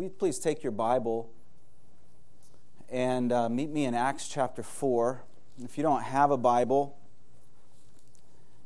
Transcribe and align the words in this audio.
will 0.00 0.04
you 0.04 0.10
please 0.10 0.38
take 0.38 0.62
your 0.62 0.72
Bible 0.72 1.30
and 2.88 3.30
uh, 3.34 3.50
meet 3.50 3.68
me 3.68 3.84
in 3.84 3.94
Acts 3.94 4.28
chapter 4.28 4.62
4? 4.62 5.22
If 5.62 5.76
you 5.76 5.82
don't 5.82 6.02
have 6.02 6.30
a 6.30 6.38
Bible, 6.38 6.96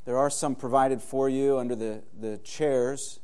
there 0.05 0.17
are 0.17 0.29
some 0.29 0.55
provided 0.55 1.01
for 1.01 1.27
you 1.27 1.57
under 1.57 1.75
the, 1.75 2.03
the 2.17 2.37
chairs. 2.37 3.19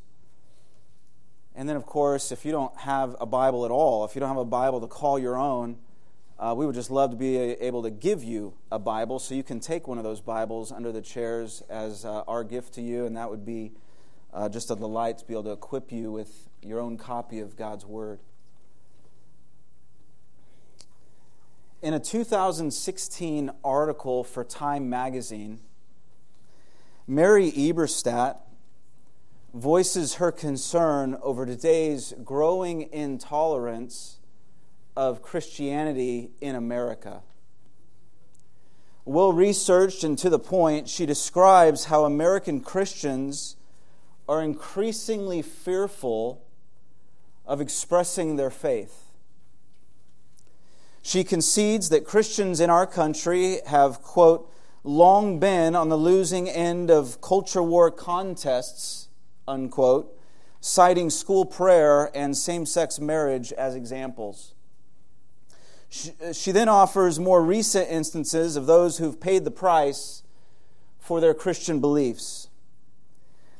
And 1.55 1.69
then, 1.69 1.77
of 1.77 1.85
course, 1.85 2.33
if 2.33 2.43
you 2.43 2.51
don't 2.51 2.77
have 2.81 3.15
a 3.21 3.25
Bible 3.25 3.63
at 3.63 3.71
all, 3.71 4.03
if 4.03 4.13
you 4.13 4.19
don't 4.19 4.27
have 4.27 4.37
a 4.37 4.43
Bible 4.43 4.81
to 4.81 4.87
call 4.87 5.17
your 5.17 5.37
own, 5.37 5.77
uh, 6.37 6.53
we 6.53 6.65
would 6.65 6.75
just 6.75 6.91
love 6.91 7.11
to 7.11 7.15
be 7.15 7.37
able 7.37 7.81
to 7.81 7.89
give 7.89 8.25
you 8.25 8.55
a 8.73 8.79
Bible 8.79 9.19
so 9.19 9.33
you 9.33 9.43
can 9.43 9.61
take 9.61 9.87
one 9.87 9.97
of 9.97 10.03
those 10.03 10.19
Bibles 10.19 10.73
under 10.73 10.91
the 10.91 11.01
chairs 11.01 11.63
as 11.69 12.03
uh, 12.03 12.23
our 12.27 12.43
gift 12.43 12.73
to 12.73 12.81
you, 12.81 13.05
and 13.05 13.15
that 13.15 13.29
would 13.29 13.45
be 13.45 13.71
uh, 14.33 14.49
just 14.49 14.71
a 14.71 14.75
delight 14.75 15.17
to 15.17 15.25
be 15.25 15.33
able 15.33 15.43
to 15.43 15.51
equip 15.51 15.91
you 15.91 16.11
with 16.11 16.49
your 16.61 16.79
own 16.79 16.97
copy 16.97 17.39
of 17.39 17.55
God's 17.55 17.85
Word. 17.85 18.19
In 21.81 21.93
a 21.93 21.99
2016 21.99 23.51
article 23.63 24.23
for 24.23 24.43
Time 24.43 24.89
magazine, 24.89 25.59
Mary 27.07 27.51
Eberstadt 27.51 28.37
voices 29.53 30.15
her 30.15 30.31
concern 30.31 31.17
over 31.21 31.45
today's 31.45 32.13
growing 32.23 32.87
intolerance 32.93 34.19
of 34.95 35.21
Christianity 35.21 36.31
in 36.39 36.55
America. 36.55 37.21
Well 39.03 39.33
researched 39.33 40.03
and 40.03 40.17
to 40.19 40.29
the 40.29 40.39
point, 40.39 40.87
she 40.87 41.05
describes 41.05 41.85
how 41.85 42.05
American 42.05 42.61
Christians 42.61 43.55
are 44.27 44.41
increasingly 44.41 45.41
fearful 45.41 46.41
of 47.45 47.59
expressing 47.59 48.35
their 48.35 48.49
faith. 48.49 49.11
She 51.01 51.23
concedes 51.23 51.89
that 51.89 52.05
Christians 52.05 52.59
in 52.59 52.69
our 52.69 52.85
country 52.85 53.59
have, 53.65 54.01
quote, 54.01 54.49
long 54.83 55.39
been 55.39 55.75
on 55.75 55.89
the 55.89 55.97
losing 55.97 56.47
end 56.49 56.89
of 56.89 57.21
culture 57.21 57.63
war 57.63 57.91
contests, 57.91 59.09
unquote, 59.47 60.17
citing 60.59 61.09
school 61.09 61.45
prayer 61.45 62.11
and 62.15 62.37
same 62.37 62.65
sex 62.65 62.99
marriage 62.99 63.51
as 63.53 63.75
examples. 63.75 64.53
She, 65.89 66.11
she 66.33 66.51
then 66.51 66.69
offers 66.69 67.19
more 67.19 67.43
recent 67.43 67.89
instances 67.89 68.55
of 68.55 68.65
those 68.65 68.97
who've 68.97 69.19
paid 69.19 69.43
the 69.43 69.51
price 69.51 70.23
for 70.99 71.19
their 71.19 71.33
Christian 71.33 71.81
beliefs. 71.81 72.40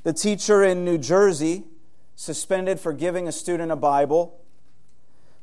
The 0.04 0.14
teacher 0.14 0.64
in 0.64 0.84
New 0.84 0.98
Jersey 0.98 1.64
suspended 2.16 2.80
for 2.80 2.92
giving 2.92 3.28
a 3.28 3.32
student 3.32 3.72
a 3.72 3.76
Bible. 3.76 4.42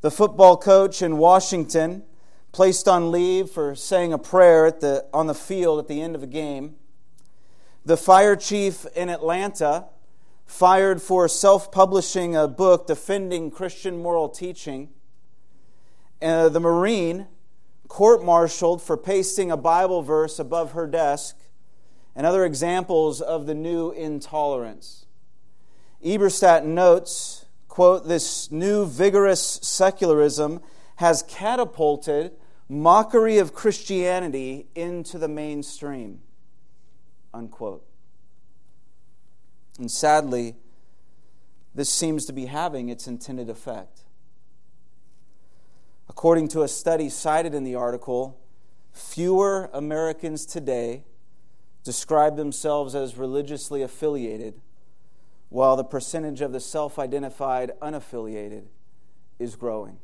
The 0.01 0.11
football 0.11 0.57
coach 0.57 1.01
in 1.01 1.17
Washington 1.17 2.03
placed 2.51 2.89
on 2.89 3.13
leave 3.13 3.51
for 3.51 3.77
saying 3.77 4.13
a 4.13 4.19
prayer 4.19 4.67
at 4.67 4.81
the, 4.81 5.07
on 5.15 5.29
the 5.29 5.35
field 5.35 5.79
at 5.79 5.87
the 5.87 6.03
end 6.03 6.17
of 6.17 6.25
a 6.25 6.27
game. 6.27 6.75
The 7.85 7.97
fire 7.97 8.35
chief 8.35 8.85
in 8.97 9.09
Atlanta 9.09 9.87
fired 10.45 11.01
for 11.01 11.29
self 11.29 11.71
publishing 11.71 12.35
a 12.35 12.49
book 12.49 12.89
defending 12.89 13.53
Christian 13.53 14.03
moral 14.03 14.29
teaching. 14.29 14.89
Uh, 16.21 16.49
the 16.49 16.59
Marine 16.59 17.29
court 17.87 18.25
martialed 18.25 18.83
for 18.83 18.97
pasting 18.97 19.53
a 19.53 19.57
Bible 19.57 20.03
verse 20.03 20.41
above 20.41 20.73
her 20.73 20.89
desk 20.89 21.37
and 22.19 22.27
other 22.27 22.45
examples 22.45 23.21
of 23.21 23.47
the 23.47 23.55
new 23.55 23.93
intolerance. 23.93 25.07
Eberstadt 26.05 26.65
notes, 26.65 27.47
quote, 27.69 28.09
this 28.09 28.51
new 28.51 28.85
vigorous 28.85 29.61
secularism 29.63 30.61
has 30.97 31.23
catapulted 31.23 32.33
mockery 32.69 33.39
of 33.39 33.55
Christianity 33.55 34.67
into 34.75 35.17
the 35.17 35.29
mainstream, 35.29 36.19
unquote. 37.33 37.87
And 39.79 39.89
sadly, 39.89 40.57
this 41.73 41.89
seems 41.89 42.25
to 42.25 42.33
be 42.33 42.47
having 42.47 42.89
its 42.89 43.07
intended 43.07 43.49
effect. 43.49 44.01
According 46.09 46.49
to 46.49 46.63
a 46.63 46.69
study 46.69 47.11
cited 47.11 47.55
in 47.55 47.63
the 47.63 47.77
article, 47.77 48.41
fewer 48.93 49.71
Americans 49.73 50.45
today 50.45 51.05
describe 51.89 52.37
themselves 52.37 52.95
as 52.95 53.17
religiously 53.17 53.81
affiliated, 53.81 54.61
while 55.49 55.75
the 55.75 55.83
percentage 55.83 56.43
of 56.43 56.53
the 56.53 56.61
self 56.61 56.99
identified 56.99 57.73
unaffiliated 57.81 58.65
is 59.39 59.57
growing. 59.57 59.97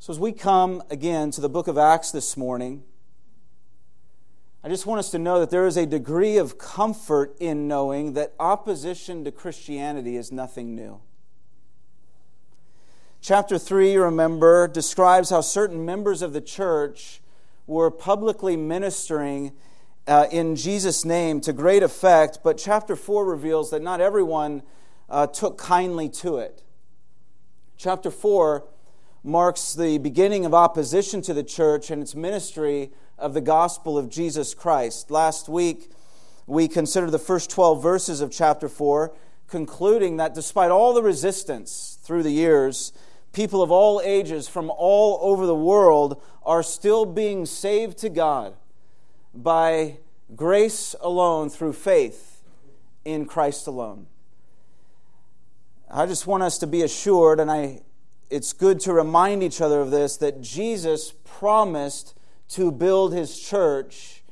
So, 0.00 0.12
as 0.12 0.18
we 0.18 0.32
come 0.32 0.82
again 0.90 1.30
to 1.30 1.40
the 1.40 1.48
book 1.48 1.68
of 1.68 1.78
Acts 1.78 2.10
this 2.10 2.36
morning, 2.36 2.82
I 4.64 4.68
just 4.68 4.86
want 4.86 4.98
us 4.98 5.10
to 5.12 5.20
know 5.20 5.38
that 5.38 5.50
there 5.50 5.68
is 5.68 5.76
a 5.76 5.86
degree 5.86 6.36
of 6.36 6.58
comfort 6.58 7.36
in 7.38 7.68
knowing 7.68 8.14
that 8.14 8.34
opposition 8.40 9.22
to 9.22 9.30
Christianity 9.30 10.16
is 10.16 10.32
nothing 10.32 10.74
new. 10.74 11.00
Chapter 13.20 13.56
3, 13.56 13.98
remember, 13.98 14.66
describes 14.66 15.30
how 15.30 15.42
certain 15.42 15.84
members 15.84 16.22
of 16.22 16.32
the 16.32 16.40
church 16.40 17.20
were 17.68 17.90
publicly 17.90 18.56
ministering 18.56 19.52
uh, 20.06 20.26
in 20.32 20.56
Jesus' 20.56 21.04
name 21.04 21.38
to 21.42 21.52
great 21.52 21.82
effect, 21.82 22.38
but 22.42 22.56
chapter 22.56 22.96
4 22.96 23.26
reveals 23.26 23.70
that 23.70 23.82
not 23.82 24.00
everyone 24.00 24.62
uh, 25.10 25.26
took 25.26 25.58
kindly 25.58 26.08
to 26.08 26.38
it. 26.38 26.62
Chapter 27.76 28.10
4 28.10 28.64
marks 29.22 29.74
the 29.74 29.98
beginning 29.98 30.46
of 30.46 30.54
opposition 30.54 31.20
to 31.20 31.34
the 31.34 31.44
church 31.44 31.90
and 31.90 32.00
its 32.00 32.14
ministry 32.14 32.90
of 33.18 33.34
the 33.34 33.42
gospel 33.42 33.98
of 33.98 34.08
Jesus 34.08 34.54
Christ. 34.54 35.10
Last 35.10 35.46
week, 35.46 35.90
we 36.46 36.68
considered 36.68 37.10
the 37.10 37.18
first 37.18 37.50
12 37.50 37.82
verses 37.82 38.22
of 38.22 38.32
chapter 38.32 38.70
4, 38.70 39.14
concluding 39.46 40.16
that 40.16 40.34
despite 40.34 40.70
all 40.70 40.94
the 40.94 41.02
resistance 41.02 41.98
through 42.02 42.22
the 42.22 42.30
years, 42.30 42.94
people 43.34 43.62
of 43.62 43.70
all 43.70 44.00
ages 44.02 44.48
from 44.48 44.70
all 44.74 45.18
over 45.20 45.44
the 45.44 45.54
world 45.54 46.22
are 46.48 46.62
still 46.62 47.04
being 47.04 47.44
saved 47.44 47.98
to 47.98 48.08
God 48.08 48.54
by 49.34 49.98
grace 50.34 50.94
alone 51.02 51.50
through 51.50 51.74
faith 51.74 52.42
in 53.04 53.26
Christ 53.26 53.66
alone. 53.66 54.06
I 55.90 56.06
just 56.06 56.26
want 56.26 56.42
us 56.42 56.56
to 56.58 56.66
be 56.66 56.80
assured, 56.80 57.38
and 57.38 57.50
I, 57.50 57.82
it's 58.30 58.54
good 58.54 58.80
to 58.80 58.94
remind 58.94 59.42
each 59.42 59.60
other 59.60 59.82
of 59.82 59.90
this, 59.90 60.16
that 60.16 60.40
Jesus 60.40 61.12
promised 61.22 62.14
to 62.48 62.72
build 62.72 63.12
his 63.12 63.38
church, 63.38 64.22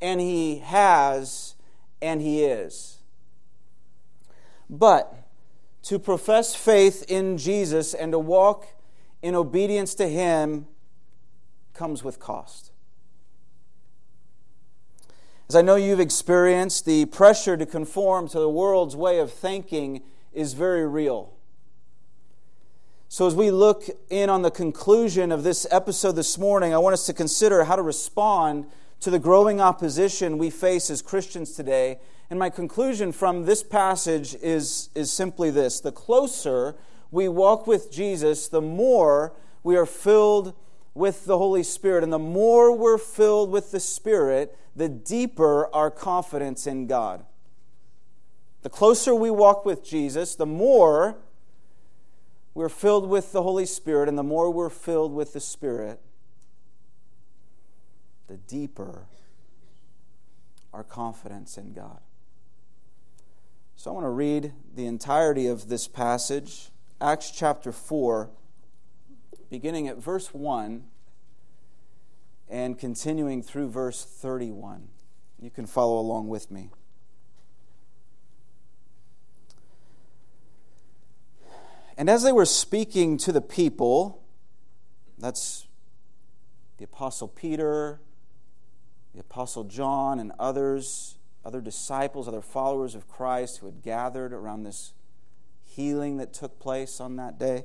and 0.00 0.18
he 0.18 0.60
has, 0.60 1.56
and 2.00 2.22
he 2.22 2.42
is. 2.42 3.00
But 4.70 5.14
to 5.82 5.98
profess 5.98 6.54
faith 6.54 7.04
in 7.06 7.36
Jesus 7.36 7.92
and 7.92 8.12
to 8.12 8.18
walk 8.18 8.66
in 9.20 9.34
obedience 9.34 9.94
to 9.96 10.08
him 10.08 10.68
comes 11.76 12.02
with 12.02 12.18
cost. 12.18 12.72
As 15.48 15.54
I 15.54 15.62
know 15.62 15.76
you've 15.76 16.00
experienced, 16.00 16.86
the 16.86 17.04
pressure 17.04 17.56
to 17.56 17.66
conform 17.66 18.28
to 18.30 18.40
the 18.40 18.48
world's 18.48 18.96
way 18.96 19.20
of 19.20 19.32
thinking 19.32 20.02
is 20.32 20.54
very 20.54 20.86
real. 20.86 21.32
So, 23.08 23.28
as 23.28 23.36
we 23.36 23.52
look 23.52 23.84
in 24.10 24.28
on 24.28 24.42
the 24.42 24.50
conclusion 24.50 25.30
of 25.30 25.44
this 25.44 25.64
episode 25.70 26.12
this 26.12 26.36
morning, 26.36 26.74
I 26.74 26.78
want 26.78 26.94
us 26.94 27.06
to 27.06 27.12
consider 27.12 27.62
how 27.62 27.76
to 27.76 27.82
respond 27.82 28.66
to 28.98 29.10
the 29.10 29.20
growing 29.20 29.60
opposition 29.60 30.38
we 30.38 30.50
face 30.50 30.90
as 30.90 31.02
Christians 31.02 31.52
today. 31.52 32.00
And 32.28 32.40
my 32.40 32.50
conclusion 32.50 33.12
from 33.12 33.44
this 33.44 33.62
passage 33.62 34.34
is, 34.42 34.90
is 34.96 35.12
simply 35.12 35.50
this 35.50 35.78
the 35.78 35.92
closer 35.92 36.74
we 37.12 37.28
walk 37.28 37.68
with 37.68 37.92
Jesus, 37.92 38.48
the 38.48 38.60
more 38.60 39.32
we 39.62 39.76
are 39.76 39.86
filled 39.86 40.54
with 40.96 41.26
the 41.26 41.36
Holy 41.36 41.62
Spirit. 41.62 42.02
And 42.02 42.12
the 42.12 42.18
more 42.18 42.74
we're 42.74 42.98
filled 42.98 43.50
with 43.50 43.70
the 43.70 43.80
Spirit, 43.80 44.56
the 44.74 44.88
deeper 44.88 45.68
our 45.74 45.90
confidence 45.90 46.66
in 46.66 46.86
God. 46.86 47.24
The 48.62 48.70
closer 48.70 49.14
we 49.14 49.30
walk 49.30 49.64
with 49.64 49.84
Jesus, 49.84 50.34
the 50.34 50.46
more 50.46 51.18
we're 52.54 52.70
filled 52.70 53.08
with 53.08 53.32
the 53.32 53.42
Holy 53.42 53.66
Spirit, 53.66 54.08
and 54.08 54.16
the 54.16 54.22
more 54.22 54.50
we're 54.50 54.70
filled 54.70 55.12
with 55.12 55.34
the 55.34 55.40
Spirit, 55.40 56.00
the 58.26 58.38
deeper 58.38 59.06
our 60.72 60.82
confidence 60.82 61.58
in 61.58 61.74
God. 61.74 62.00
So 63.76 63.90
I 63.90 63.94
want 63.94 64.04
to 64.04 64.10
read 64.10 64.52
the 64.74 64.86
entirety 64.86 65.46
of 65.46 65.68
this 65.68 65.86
passage, 65.86 66.70
Acts 67.00 67.30
chapter 67.30 67.72
4 67.72 68.30
beginning 69.50 69.88
at 69.88 69.98
verse 69.98 70.34
1 70.34 70.84
and 72.48 72.78
continuing 72.78 73.42
through 73.42 73.70
verse 73.70 74.04
31. 74.04 74.88
You 75.40 75.50
can 75.50 75.66
follow 75.66 75.98
along 75.98 76.28
with 76.28 76.50
me. 76.50 76.70
And 81.98 82.10
as 82.10 82.22
they 82.22 82.32
were 82.32 82.44
speaking 82.44 83.16
to 83.18 83.32
the 83.32 83.40
people, 83.40 84.22
that's 85.18 85.66
the 86.76 86.84
Apostle 86.84 87.28
Peter, 87.28 88.00
the 89.14 89.20
Apostle 89.20 89.64
John, 89.64 90.20
and 90.20 90.32
others, 90.38 91.16
other 91.44 91.62
disciples, 91.62 92.28
other 92.28 92.42
followers 92.42 92.94
of 92.94 93.08
Christ 93.08 93.58
who 93.58 93.66
had 93.66 93.82
gathered 93.82 94.32
around 94.32 94.64
this 94.64 94.92
healing 95.64 96.18
that 96.18 96.34
took 96.34 96.58
place 96.58 97.00
on 97.00 97.16
that 97.16 97.38
day. 97.38 97.64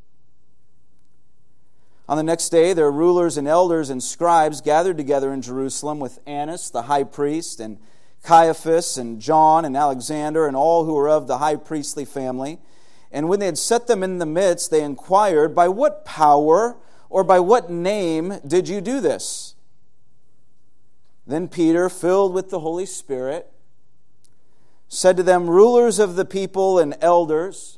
On 2.11 2.17
the 2.17 2.23
next 2.23 2.49
day, 2.49 2.73
their 2.73 2.91
rulers 2.91 3.37
and 3.37 3.47
elders 3.47 3.89
and 3.89 4.03
scribes 4.03 4.59
gathered 4.59 4.97
together 4.97 5.31
in 5.31 5.41
Jerusalem 5.41 6.01
with 6.01 6.19
Annas, 6.27 6.69
the 6.69 6.81
high 6.81 7.05
priest, 7.05 7.61
and 7.61 7.77
Caiaphas, 8.21 8.97
and 8.97 9.21
John, 9.21 9.63
and 9.63 9.77
Alexander, 9.77 10.45
and 10.45 10.53
all 10.53 10.83
who 10.83 10.95
were 10.95 11.07
of 11.07 11.27
the 11.27 11.37
high 11.37 11.55
priestly 11.55 12.03
family. 12.03 12.59
And 13.13 13.29
when 13.29 13.39
they 13.39 13.45
had 13.45 13.57
set 13.57 13.87
them 13.87 14.03
in 14.03 14.17
the 14.17 14.25
midst, 14.25 14.71
they 14.71 14.83
inquired, 14.83 15.55
By 15.55 15.69
what 15.69 16.03
power 16.03 16.75
or 17.09 17.23
by 17.23 17.39
what 17.39 17.69
name 17.69 18.41
did 18.45 18.67
you 18.67 18.81
do 18.81 18.99
this? 18.99 19.55
Then 21.25 21.47
Peter, 21.47 21.87
filled 21.87 22.33
with 22.33 22.49
the 22.49 22.59
Holy 22.59 22.85
Spirit, 22.85 23.49
said 24.89 25.15
to 25.15 25.23
them, 25.23 25.49
Rulers 25.49 25.97
of 25.97 26.17
the 26.17 26.25
people 26.25 26.77
and 26.77 26.93
elders, 26.99 27.77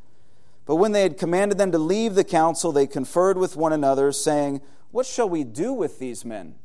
But 0.65 0.75
when 0.75 0.91
they 0.91 1.03
had 1.03 1.17
commanded 1.17 1.57
them 1.57 1.71
to 1.71 1.77
leave 1.77 2.15
the 2.15 2.23
council, 2.23 2.71
they 2.71 2.87
conferred 2.87 3.37
with 3.37 3.55
one 3.55 3.73
another, 3.73 4.11
saying, 4.11 4.61
What 4.91 5.05
shall 5.05 5.27
we 5.27 5.43
do 5.43 5.73
with 5.73 5.99
these 5.99 6.23
men? 6.23 6.55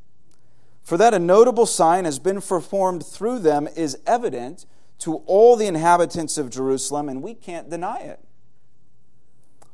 For 0.82 0.96
that 0.96 1.14
a 1.14 1.18
notable 1.18 1.66
sign 1.66 2.04
has 2.04 2.18
been 2.18 2.40
performed 2.40 3.04
through 3.04 3.40
them 3.40 3.68
is 3.74 3.98
evident 4.06 4.66
to 5.00 5.16
all 5.26 5.56
the 5.56 5.66
inhabitants 5.66 6.38
of 6.38 6.50
Jerusalem, 6.50 7.08
and 7.08 7.22
we 7.22 7.34
can't 7.34 7.68
deny 7.68 7.98
it. 8.00 8.20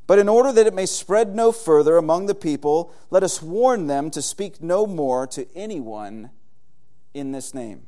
But 0.07 0.19
in 0.19 0.29
order 0.29 0.53
that 0.53 0.67
it 0.67 0.75
may 0.75 0.87
spread 0.87 1.35
no 1.35 1.53
further 1.53 1.97
among 1.97 2.27
the 2.27 2.35
people, 2.35 2.93
let 3.11 3.23
us 3.23 3.43
warn 3.43 3.87
them 3.87 4.11
to 4.11 4.23
speak 4.23 4.61
no 4.61 4.87
more 4.87 5.27
to 5.29 5.47
anyone 5.55 6.31
in 7.15 7.33
this 7.33 7.55
name. 7.55 7.87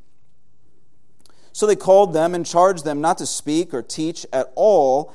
So 1.53 1.67
they 1.67 1.77
called 1.77 2.13
them 2.13 2.35
and 2.35 2.45
charged 2.45 2.85
them 2.85 3.01
not 3.01 3.19
to 3.19 3.27
speak 3.27 3.73
or 3.73 3.83
teach 3.83 4.27
at 4.33 4.53
all 4.55 5.15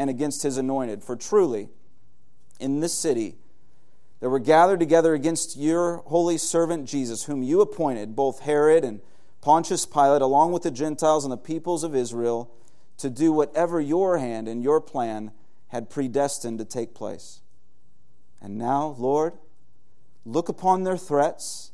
and 0.00 0.08
against 0.08 0.42
his 0.42 0.56
anointed. 0.56 1.04
For 1.04 1.14
truly, 1.14 1.68
in 2.58 2.80
this 2.80 2.94
city, 2.94 3.36
there 4.20 4.30
were 4.30 4.38
gathered 4.38 4.80
together 4.80 5.12
against 5.12 5.58
your 5.58 5.98
holy 6.06 6.38
servant 6.38 6.88
Jesus, 6.88 7.24
whom 7.24 7.42
you 7.42 7.60
appointed, 7.60 8.16
both 8.16 8.40
Herod 8.40 8.82
and 8.82 9.02
Pontius 9.42 9.84
Pilate, 9.84 10.22
along 10.22 10.52
with 10.52 10.62
the 10.62 10.70
Gentiles 10.70 11.26
and 11.26 11.30
the 11.30 11.36
peoples 11.36 11.84
of 11.84 11.94
Israel, 11.94 12.50
to 12.96 13.10
do 13.10 13.30
whatever 13.30 13.78
your 13.78 14.16
hand 14.16 14.48
and 14.48 14.62
your 14.62 14.80
plan 14.80 15.32
had 15.68 15.90
predestined 15.90 16.58
to 16.60 16.64
take 16.64 16.94
place. 16.94 17.42
And 18.40 18.56
now, 18.56 18.96
Lord, 18.98 19.34
look 20.24 20.48
upon 20.48 20.84
their 20.84 20.96
threats 20.96 21.72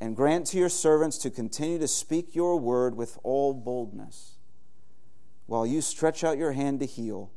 and 0.00 0.16
grant 0.16 0.46
to 0.48 0.58
your 0.58 0.68
servants 0.68 1.18
to 1.18 1.30
continue 1.30 1.78
to 1.78 1.88
speak 1.88 2.34
your 2.34 2.58
word 2.58 2.96
with 2.96 3.16
all 3.22 3.54
boldness 3.54 4.37
while 5.48 5.66
you 5.66 5.80
stretch 5.80 6.22
out 6.22 6.36
your 6.36 6.52
hand 6.52 6.78
to 6.78 6.86
heal, 6.86 7.30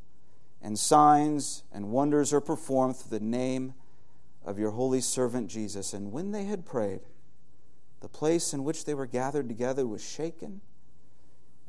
and 0.61 0.77
signs 0.77 1.63
and 1.71 1.89
wonders 1.89 2.33
are 2.33 2.41
performed 2.41 2.97
through 2.97 3.17
the 3.17 3.25
name 3.25 3.73
of 4.45 4.59
your 4.59 4.71
holy 4.71 4.99
servant 4.99 5.49
Jesus. 5.49 5.93
And 5.93 6.11
when 6.11 6.31
they 6.31 6.43
had 6.43 6.65
prayed, 6.65 6.99
the 8.01 8.09
place 8.09 8.53
in 8.53 8.65
which 8.65 8.83
they 8.83 8.93
were 8.93 9.05
gathered 9.05 9.47
together 9.47 9.87
was 9.87 10.03
shaken, 10.03 10.59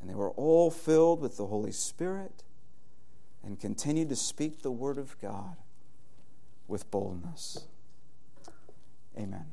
and 0.01 0.11
they 0.11 0.17
were 0.17 0.33
all 0.33 0.69
filled 0.69 1.21
with 1.21 1.37
the 1.37 1.47
Holy 1.47 1.71
Spirit 1.71 2.43
and 3.45 3.61
continued 3.61 4.09
to 4.09 4.17
speak 4.17 4.63
the 4.63 4.73
word 4.73 4.99
of 4.99 5.19
God 5.21 5.57
with 6.67 6.91
boldness. 6.91 7.67
Amen. 9.17 9.47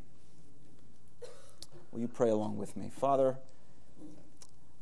Will 1.91 1.99
you 1.99 2.07
pray 2.07 2.29
along 2.29 2.57
with 2.57 2.75
me? 2.75 2.89
Father, 2.89 3.37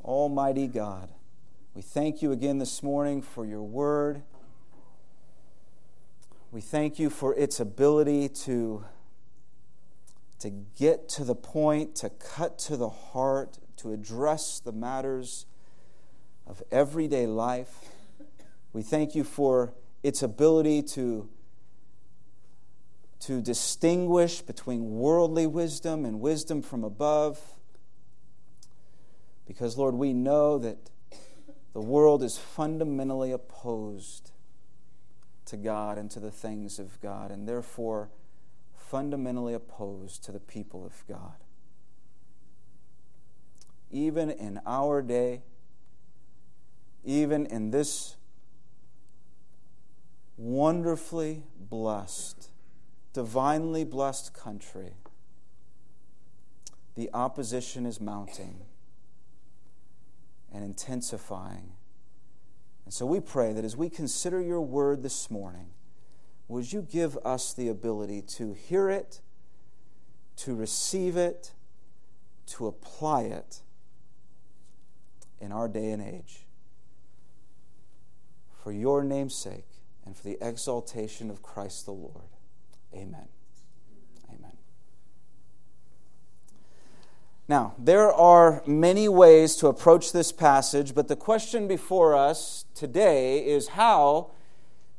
Almighty 0.04 0.68
God, 0.68 1.10
we 1.78 1.84
thank 1.84 2.24
you 2.24 2.32
again 2.32 2.58
this 2.58 2.82
morning 2.82 3.22
for 3.22 3.46
your 3.46 3.62
word. 3.62 4.24
We 6.52 6.60
thank 6.60 6.98
you 6.98 7.12
for 7.12 7.36
its 7.36 7.60
ability 7.60 8.30
to, 8.30 8.84
to 10.40 10.50
get 10.50 11.08
to 11.10 11.24
the 11.24 11.36
point, 11.36 11.96
to 11.98 12.10
cut 12.10 12.58
to 12.62 12.78
the 12.78 12.90
heart, 12.90 13.60
to 13.76 13.92
address 13.92 14.60
the 14.60 14.72
matters 14.72 15.46
of 16.48 16.64
everyday 16.72 17.28
life. 17.28 17.76
We 18.74 18.82
thank 18.82 19.14
you 19.14 19.24
for 19.24 19.72
its 20.02 20.24
ability 20.24 20.82
to, 20.82 21.30
to 23.20 23.40
distinguish 23.40 24.42
between 24.42 24.96
worldly 24.96 25.46
wisdom 25.46 26.06
and 26.06 26.22
wisdom 26.22 26.64
from 26.64 26.84
above. 26.84 27.40
Because, 29.46 29.78
Lord, 29.78 29.94
we 29.94 30.12
know 30.12 30.58
that 30.58 30.90
the 31.78 31.84
world 31.84 32.24
is 32.24 32.40
fundamentally 32.40 33.32
opposed 33.32 34.32
to 35.46 35.56
God 35.56 36.00
and 36.00 36.10
to 36.10 36.20
the 36.20 36.32
things 36.32 36.80
of 36.80 37.00
God, 37.02 37.30
and 37.30 37.48
therefore 37.48 38.10
fundamentally 38.76 39.54
opposed 39.54 40.24
to 40.24 40.32
the 40.32 40.40
people 40.40 40.84
of 40.84 41.06
God. 41.08 41.36
Even 43.92 44.32
in 44.32 44.60
our 44.66 45.04
day, 45.04 45.44
even 47.06 47.46
in 47.46 47.70
this 47.70 48.16
wonderfully 50.36 51.44
blessed, 51.60 52.50
divinely 53.14 53.84
blessed 53.84 54.34
country, 54.34 54.94
the 56.96 57.08
opposition 57.14 57.86
is 57.86 58.02
mounting 58.02 58.62
and 60.54 60.64
intensifying. 60.64 61.74
And 62.86 62.94
so 62.94 63.06
we 63.06 63.20
pray 63.20 63.54
that 63.54 63.66
as 63.66 63.76
we 63.76 63.90
consider 63.90 64.42
your 64.42 64.62
word 64.62 65.04
this 65.04 65.30
morning, 65.30 65.72
would 66.48 66.72
you 66.72 66.82
give 66.82 67.18
us 67.26 67.54
the 67.54 67.68
ability 67.68 68.22
to 68.22 68.54
hear 68.54 68.90
it, 68.90 69.20
to 70.38 70.56
receive 70.56 71.18
it, 71.18 71.52
to 72.48 72.68
apply 72.68 73.24
it 73.24 73.62
in 75.42 75.52
our 75.52 75.68
day 75.68 75.92
and 75.92 76.02
age? 76.02 76.46
For 78.64 78.72
your 78.72 79.04
name's 79.04 79.36
sake 79.36 79.68
and 80.06 80.16
for 80.16 80.24
the 80.24 80.38
exaltation 80.42 81.30
of 81.30 81.42
Christ 81.42 81.86
the 81.86 81.92
Lord. 81.92 82.30
Amen. 82.94 83.28
Now, 87.50 87.76
there 87.78 88.12
are 88.12 88.62
many 88.68 89.08
ways 89.08 89.56
to 89.58 89.68
approach 89.68 90.12
this 90.12 90.34
passage, 90.34 90.94
but 90.94 91.08
the 91.08 91.16
question 91.16 91.66
before 91.68 92.14
us 92.14 92.66
today 92.76 93.46
is 93.46 93.70
how 93.70 94.32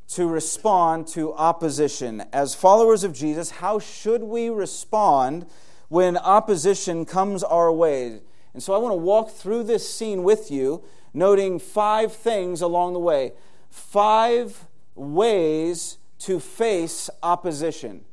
to 0.09 0.27
respond 0.27 1.07
to 1.09 1.35
opposition. 1.35 2.25
As 2.33 2.55
followers 2.55 3.05
of 3.05 3.13
Jesus, 3.13 3.51
how 3.51 3.79
should 3.79 4.23
we 4.23 4.49
respond 4.49 5.45
when 5.89 6.17
opposition 6.17 7.05
comes 7.05 7.43
our 7.43 7.71
way? 7.71 8.21
And 8.55 8.63
so 8.63 8.73
I 8.73 8.79
want 8.79 8.93
to 8.93 8.97
walk 8.97 9.31
through 9.31 9.65
this 9.65 9.93
scene 9.93 10.23
with 10.23 10.51
you, 10.51 10.83
noting 11.13 11.59
five 11.59 12.15
things 12.15 12.63
along 12.63 12.95
the 12.95 12.99
way. 12.99 13.33
Five 13.69 14.65
ways 14.95 15.99
to 16.21 16.41
face 16.41 17.11
opposition. 17.23 18.07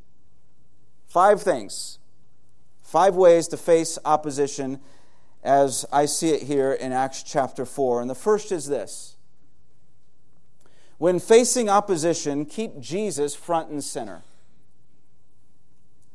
Five 1.08 1.42
things. 1.42 2.00
Five 2.96 3.16
ways 3.18 3.50
to 3.50 3.58
face 3.58 4.00
opposition 4.06 4.80
as 5.44 5.86
I 5.92 6.06
see 6.06 6.30
it 6.30 6.44
here 6.44 6.72
in 6.72 6.94
Acts 6.94 7.24
chapter 7.24 7.66
4. 7.66 8.00
And 8.00 8.10
the 8.10 8.16
first 8.16 8.54
is 8.54 8.68
this 8.68 9.18
When 10.98 11.20
facing 11.20 11.68
opposition, 11.68 12.46
keep 12.46 12.80
Jesus 12.80 13.36
front 13.36 13.70
and 13.70 13.84
center. 13.84 14.24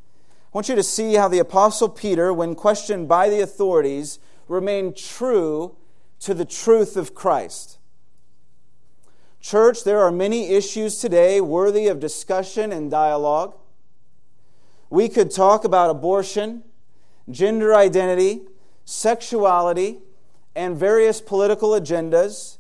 I 0.08 0.48
want 0.54 0.70
you 0.70 0.74
to 0.74 0.82
see 0.82 1.16
how 1.16 1.28
the 1.28 1.38
Apostle 1.38 1.90
Peter, 1.90 2.32
when 2.32 2.54
questioned 2.54 3.06
by 3.06 3.28
the 3.28 3.42
authorities, 3.42 4.18
remained 4.48 4.96
true 4.96 5.76
to 6.20 6.32
the 6.32 6.46
truth 6.46 6.96
of 6.96 7.14
Christ. 7.14 7.76
Church, 9.38 9.84
there 9.84 10.00
are 10.00 10.10
many 10.10 10.48
issues 10.54 10.96
today 10.96 11.42
worthy 11.42 11.88
of 11.88 12.00
discussion 12.00 12.72
and 12.72 12.90
dialogue. 12.90 13.54
We 14.88 15.10
could 15.10 15.30
talk 15.30 15.64
about 15.64 15.90
abortion, 15.90 16.62
gender 17.30 17.74
identity, 17.74 18.42
sexuality, 18.84 19.98
and 20.54 20.76
various 20.76 21.20
political 21.20 21.70
agendas. 21.70 22.58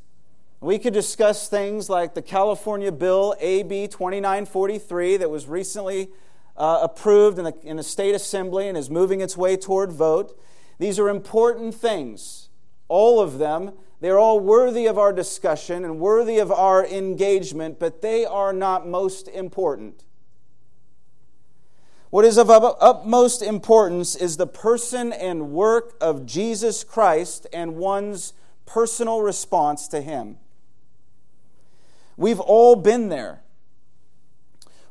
We 0.60 0.78
could 0.78 0.92
discuss 0.92 1.48
things 1.48 1.88
like 1.88 2.14
the 2.14 2.22
California 2.22 2.92
bill 2.92 3.34
AB 3.40 3.88
2943 3.88 5.16
that 5.16 5.30
was 5.30 5.46
recently 5.46 6.10
uh, 6.56 6.80
approved 6.82 7.38
in 7.38 7.44
the, 7.44 7.54
in 7.62 7.76
the 7.76 7.82
state 7.82 8.14
assembly 8.14 8.68
and 8.68 8.76
is 8.76 8.90
moving 8.90 9.20
its 9.20 9.36
way 9.36 9.56
toward 9.56 9.92
vote. 9.92 10.38
These 10.78 10.98
are 10.98 11.08
important 11.08 11.74
things, 11.74 12.50
all 12.88 13.20
of 13.20 13.38
them 13.38 13.72
they're 14.00 14.18
all 14.18 14.40
worthy 14.40 14.86
of 14.86 14.98
our 14.98 15.12
discussion 15.12 15.84
and 15.84 16.00
worthy 16.00 16.38
of 16.38 16.50
our 16.50 16.84
engagement, 16.86 17.78
but 17.78 18.00
they 18.00 18.24
are 18.24 18.52
not 18.52 18.88
most 18.88 19.28
important. 19.28 20.04
What 22.10 22.24
is 22.24 22.38
of 22.38 22.50
utmost 22.50 23.40
importance 23.40 24.16
is 24.16 24.36
the 24.36 24.46
person 24.46 25.12
and 25.12 25.52
work 25.52 25.94
of 26.00 26.26
Jesus 26.26 26.82
Christ 26.82 27.46
and 27.52 27.76
one's 27.76 28.32
personal 28.66 29.22
response 29.22 29.86
to 29.88 30.00
Him. 30.00 30.36
We've 32.16 32.40
all 32.40 32.74
been 32.74 33.08
there. 33.08 33.42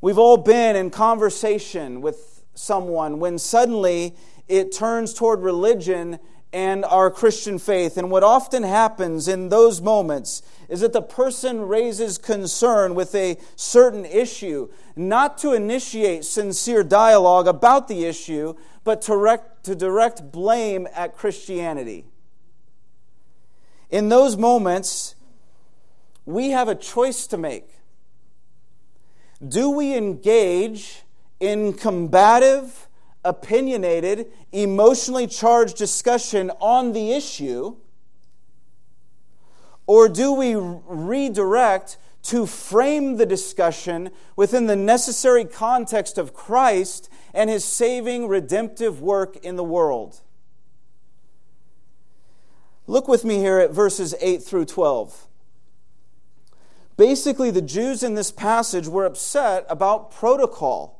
We've 0.01 0.17
all 0.17 0.37
been 0.37 0.77
in 0.77 0.91
conversation 0.91 2.01
with 2.01 2.45
someone 2.55 3.19
when 3.19 3.37
suddenly 3.37 4.15
it 4.47 4.71
turns 4.71 5.13
toward 5.13 5.41
religion 5.41 6.19
and 6.51 6.83
our 6.85 7.11
Christian 7.11 7.59
faith. 7.59 7.97
And 7.97 8.09
what 8.09 8.23
often 8.23 8.63
happens 8.63 9.27
in 9.27 9.49
those 9.49 9.81
moments 9.81 10.41
is 10.67 10.81
that 10.81 10.93
the 10.93 11.01
person 11.01 11.61
raises 11.61 12.17
concern 12.17 12.95
with 12.95 13.13
a 13.13 13.37
certain 13.55 14.05
issue, 14.05 14.69
not 14.95 15.37
to 15.39 15.53
initiate 15.53 16.25
sincere 16.25 16.83
dialogue 16.83 17.47
about 17.47 17.87
the 17.87 18.05
issue, 18.05 18.55
but 18.83 19.01
to 19.03 19.11
direct, 19.11 19.63
to 19.65 19.75
direct 19.75 20.31
blame 20.31 20.87
at 20.95 21.15
Christianity. 21.15 22.05
In 23.89 24.09
those 24.09 24.37
moments, 24.37 25.15
we 26.25 26.49
have 26.49 26.67
a 26.67 26.75
choice 26.75 27.27
to 27.27 27.37
make. 27.37 27.67
Do 29.47 29.69
we 29.69 29.95
engage 29.95 31.03
in 31.39 31.73
combative, 31.73 32.88
opinionated, 33.29 34.27
emotionally 34.51 35.27
charged 35.27 35.77
discussion 35.77 36.51
on 36.59 36.93
the 36.93 37.13
issue? 37.13 37.75
Or 39.85 40.09
do 40.09 40.33
we 40.33 40.55
redirect 40.55 41.97
to 42.23 42.45
frame 42.45 43.17
the 43.17 43.25
discussion 43.25 44.09
within 44.35 44.65
the 44.65 44.75
necessary 44.75 45.45
context 45.45 46.17
of 46.17 46.33
Christ 46.33 47.09
and 47.33 47.49
his 47.49 47.63
saving, 47.63 48.27
redemptive 48.27 49.01
work 49.01 49.37
in 49.37 49.55
the 49.55 49.63
world? 49.63 50.21
Look 52.87 53.07
with 53.07 53.23
me 53.23 53.37
here 53.37 53.59
at 53.59 53.71
verses 53.71 54.15
8 54.19 54.41
through 54.41 54.65
12. 54.65 55.27
Basically, 56.97 57.49
the 57.49 57.61
Jews 57.61 58.03
in 58.03 58.15
this 58.15 58.31
passage 58.31 58.87
were 58.87 59.05
upset 59.05 59.65
about 59.69 60.11
protocol. 60.11 60.98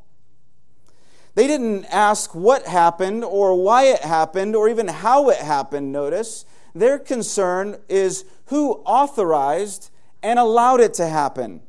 They 1.36 1.48
didn't 1.48 1.86
ask 1.86 2.34
what 2.34 2.66
happened 2.66 3.24
or 3.24 3.62
why 3.62 3.84
it 3.84 4.02
happened 4.02 4.56
or 4.56 4.68
even 4.70 4.88
how 4.88 5.30
it 5.30 5.38
happened, 5.38 5.92
notice. 5.92 6.46
Their 6.74 7.00
concern 7.00 7.78
is 7.88 8.26
who 8.46 8.74
authorized 8.86 9.90
and 10.22 10.40
allowed 10.40 10.82
it 10.82 10.94
to 10.96 11.08
happen. 11.08 11.62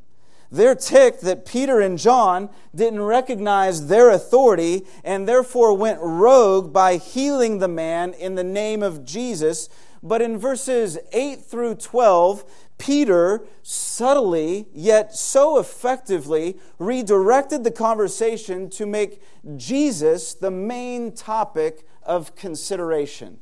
They're 0.51 0.75
ticked 0.75 1.21
that 1.21 1.45
Peter 1.45 1.79
and 1.79 1.97
John 1.97 2.49
didn't 2.75 3.01
recognize 3.01 3.87
their 3.87 4.09
authority 4.09 4.85
and 5.03 5.25
therefore 5.25 5.73
went 5.77 5.99
rogue 6.01 6.73
by 6.73 6.97
healing 6.97 7.59
the 7.59 7.69
man 7.69 8.13
in 8.13 8.35
the 8.35 8.43
name 8.43 8.83
of 8.83 9.05
Jesus. 9.05 9.69
But 10.03 10.21
in 10.21 10.37
verses 10.37 10.97
8 11.13 11.45
through 11.45 11.75
12, 11.75 12.43
Peter 12.81 13.45
subtly, 13.61 14.65
yet 14.73 15.15
so 15.15 15.59
effectively, 15.59 16.57
redirected 16.79 17.63
the 17.63 17.69
conversation 17.69 18.71
to 18.71 18.87
make 18.87 19.21
Jesus 19.55 20.33
the 20.33 20.49
main 20.49 21.11
topic 21.11 21.85
of 22.01 22.35
consideration. 22.35 23.39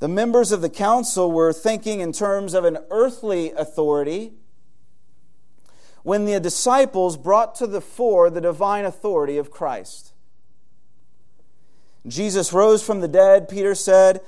The 0.00 0.08
members 0.08 0.50
of 0.50 0.62
the 0.62 0.68
council 0.68 1.30
were 1.30 1.52
thinking 1.52 2.00
in 2.00 2.10
terms 2.10 2.54
of 2.54 2.64
an 2.64 2.78
earthly 2.90 3.52
authority 3.52 4.32
when 6.02 6.24
the 6.24 6.40
disciples 6.40 7.16
brought 7.16 7.54
to 7.54 7.68
the 7.68 7.80
fore 7.80 8.30
the 8.30 8.40
divine 8.40 8.84
authority 8.84 9.38
of 9.38 9.52
Christ. 9.52 10.12
Jesus 12.04 12.52
rose 12.52 12.82
from 12.82 12.98
the 12.98 13.06
dead, 13.06 13.48
Peter 13.48 13.76
said, 13.76 14.20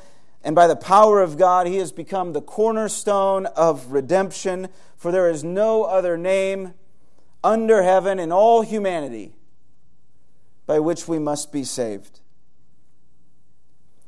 and 0.43 0.55
by 0.55 0.67
the 0.67 0.77
power 0.77 1.21
of 1.21 1.37
God, 1.37 1.67
he 1.67 1.77
has 1.77 1.93
become 1.93 2.33
the 2.33 2.41
cornerstone 2.41 3.47
of 3.47 3.93
redemption, 3.93 4.69
for 4.97 5.11
there 5.11 5.29
is 5.29 5.43
no 5.43 5.85
other 5.85 6.17
name 6.17 6.75
under 7.43 7.83
heaven 7.83 8.19
in 8.19 8.33
all 8.33 8.63
humanity 8.63 9.33
by 10.67 10.79
which 10.79 11.09
we 11.09 11.19
must 11.19 11.53
be 11.53 11.65
saved. 11.65 12.21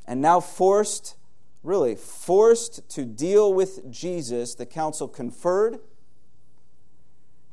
And 0.07 0.21
now, 0.21 0.41
forced, 0.41 1.17
really 1.63 1.95
forced 1.95 2.89
to 2.91 3.05
deal 3.05 3.53
with 3.53 3.91
Jesus, 3.91 4.55
the 4.55 4.67
council 4.67 5.07
conferred 5.09 5.81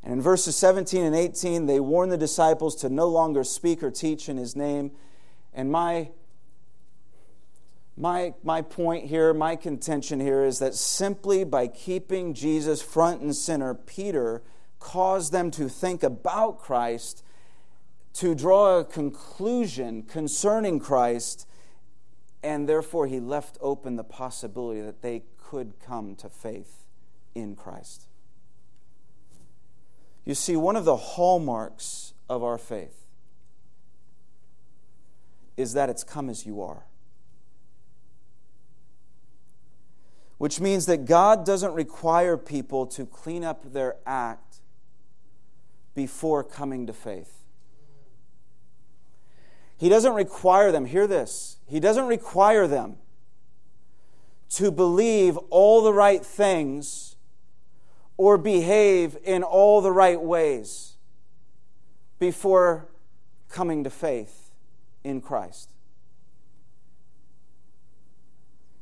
And 0.06 0.14
in 0.14 0.22
verses 0.22 0.56
17 0.56 1.04
and 1.04 1.16
18, 1.16 1.66
they 1.66 1.80
warn 1.80 2.10
the 2.10 2.18
disciples 2.18 2.76
to 2.78 2.90
no 2.90 3.08
longer 3.08 3.44
speak 3.44 3.82
or 3.82 3.90
teach 3.90 4.30
in 4.30 4.38
his 4.38 4.56
name. 4.56 4.92
And 5.52 5.72
my, 5.72 6.12
my, 7.98 8.34
my 8.44 8.62
point 8.62 9.06
here, 9.06 9.34
my 9.34 9.56
contention 9.56 10.20
here 10.20 10.44
is 10.44 10.60
that 10.60 10.76
simply 10.76 11.44
by 11.44 11.68
keeping 11.68 12.34
Jesus 12.34 12.82
front 12.82 13.22
and 13.22 13.34
center, 13.34 13.74
Peter 13.74 14.44
caused 14.80 15.32
them 15.32 15.50
to 15.52 15.70
think 15.70 16.04
about 16.04 16.60
Christ, 16.60 17.24
to 18.14 18.36
draw 18.36 18.80
a 18.80 18.86
conclusion 18.86 20.04
concerning 20.04 20.80
Christ, 20.80 21.48
and 22.44 22.68
therefore 22.68 23.08
he 23.08 23.20
left 23.20 23.58
open 23.62 23.96
the 23.96 24.04
possibility 24.04 24.82
that 24.82 25.02
they 25.02 25.24
could 25.38 25.74
come 25.80 26.16
to 26.16 26.30
faith 26.30 26.84
in 27.34 27.56
Christ. 27.56 28.08
You 30.26 30.36
see, 30.36 30.58
one 30.58 30.76
of 30.76 30.86
the 30.86 30.98
hallmarks 30.98 32.14
of 32.28 32.44
our 32.44 32.58
faith 32.58 33.06
is 35.56 35.74
that 35.74 35.90
it's 35.90 36.04
come 36.04 36.30
as 36.30 36.46
you 36.46 36.62
are. 36.62 36.84
Which 40.38 40.60
means 40.60 40.86
that 40.88 41.06
God 41.06 41.46
doesn't 41.46 41.74
require 41.74 42.38
people 42.38 42.86
to 42.88 43.06
clean 43.06 43.44
up 43.44 43.72
their 43.72 43.96
act 44.06 44.58
before 45.94 46.44
coming 46.44 46.86
to 46.88 46.94
faith. 46.94 47.44
He 49.78 49.90
doesn't 49.90 50.14
require 50.14 50.72
them, 50.72 50.86
hear 50.86 51.08
this, 51.08 51.58
He 51.68 51.80
doesn't 51.80 52.08
require 52.08 52.68
them 52.68 52.98
to 54.52 54.72
believe 54.72 55.38
all 55.50 55.84
the 55.84 55.94
right 55.94 56.26
things 56.26 57.16
or 58.18 58.38
behave 58.38 59.18
in 59.24 59.44
all 59.44 59.82
the 59.82 59.92
right 59.92 60.22
ways 60.22 60.94
before 62.20 62.88
coming 63.50 63.84
to 63.84 63.90
faith 63.90 64.52
in 65.04 65.20
Christ. 65.20 65.75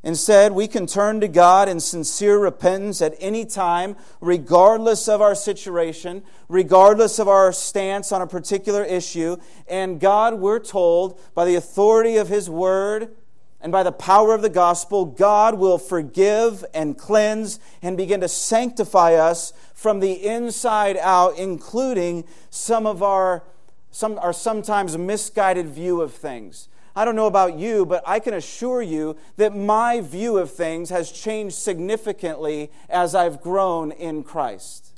Instead, 0.03 0.51
we 0.51 0.67
can 0.67 0.85
turn 0.85 1.21
to 1.21 1.29
God 1.29 1.69
in 1.69 1.79
sincere 1.79 2.37
repentance 2.37 3.01
at 3.01 3.15
any 3.19 3.45
time, 3.45 3.95
regardless 4.19 5.07
of 5.07 5.21
our 5.21 5.33
situation, 5.33 6.23
regardless 6.49 7.19
of 7.19 7.29
our 7.29 7.53
stance 7.53 8.11
on 8.11 8.21
a 8.21 8.27
particular 8.27 8.83
issue. 8.83 9.37
And 9.65 10.01
God, 10.01 10.35
we're 10.35 10.59
told, 10.59 11.19
by 11.33 11.45
the 11.45 11.55
authority 11.55 12.17
of 12.17 12.27
His 12.27 12.49
Word, 12.49 13.15
and 13.61 13.71
by 13.71 13.81
the 13.81 13.93
power 13.93 14.35
of 14.35 14.41
the 14.41 14.49
gospel, 14.49 15.05
God 15.05 15.57
will 15.57 15.77
forgive 15.77 16.65
and 16.73 16.97
cleanse 16.97 17.61
and 17.81 17.95
begin 17.95 18.19
to 18.19 18.27
sanctify 18.27 19.13
us 19.13 19.53
from 19.73 20.01
the 20.01 20.25
inside 20.25 20.97
out, 20.97 21.37
including 21.37 22.25
some 22.49 22.85
of 22.85 23.01
our, 23.01 23.43
some, 23.89 24.19
our 24.19 24.33
sometimes 24.33 24.97
misguided 24.97 25.69
view 25.69 26.01
of 26.01 26.13
things. 26.13 26.67
I 26.95 27.05
don't 27.05 27.15
know 27.15 27.27
about 27.27 27.57
you, 27.57 27.85
but 27.85 28.03
I 28.05 28.19
can 28.19 28.33
assure 28.35 28.81
you 28.81 29.15
that 29.37 29.55
my 29.55 29.99
view 30.01 30.37
of 30.37 30.51
things 30.51 30.89
has 30.91 31.11
changed 31.11 31.55
significantly 31.55 32.71
as 32.87 33.15
I've 33.15 33.41
grown 33.41 33.91
in 33.91 34.23
Christ. 34.23 34.93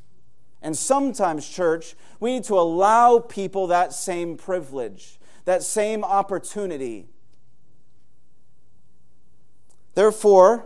And 0.61 0.77
sometimes, 0.77 1.47
church, 1.47 1.95
we 2.19 2.33
need 2.33 2.43
to 2.45 2.55
allow 2.55 3.19
people 3.19 3.67
that 3.67 3.93
same 3.93 4.35
privilege, 4.35 5.19
that 5.45 5.63
same 5.63 6.03
opportunity. 6.03 7.07
Therefore, 9.93 10.65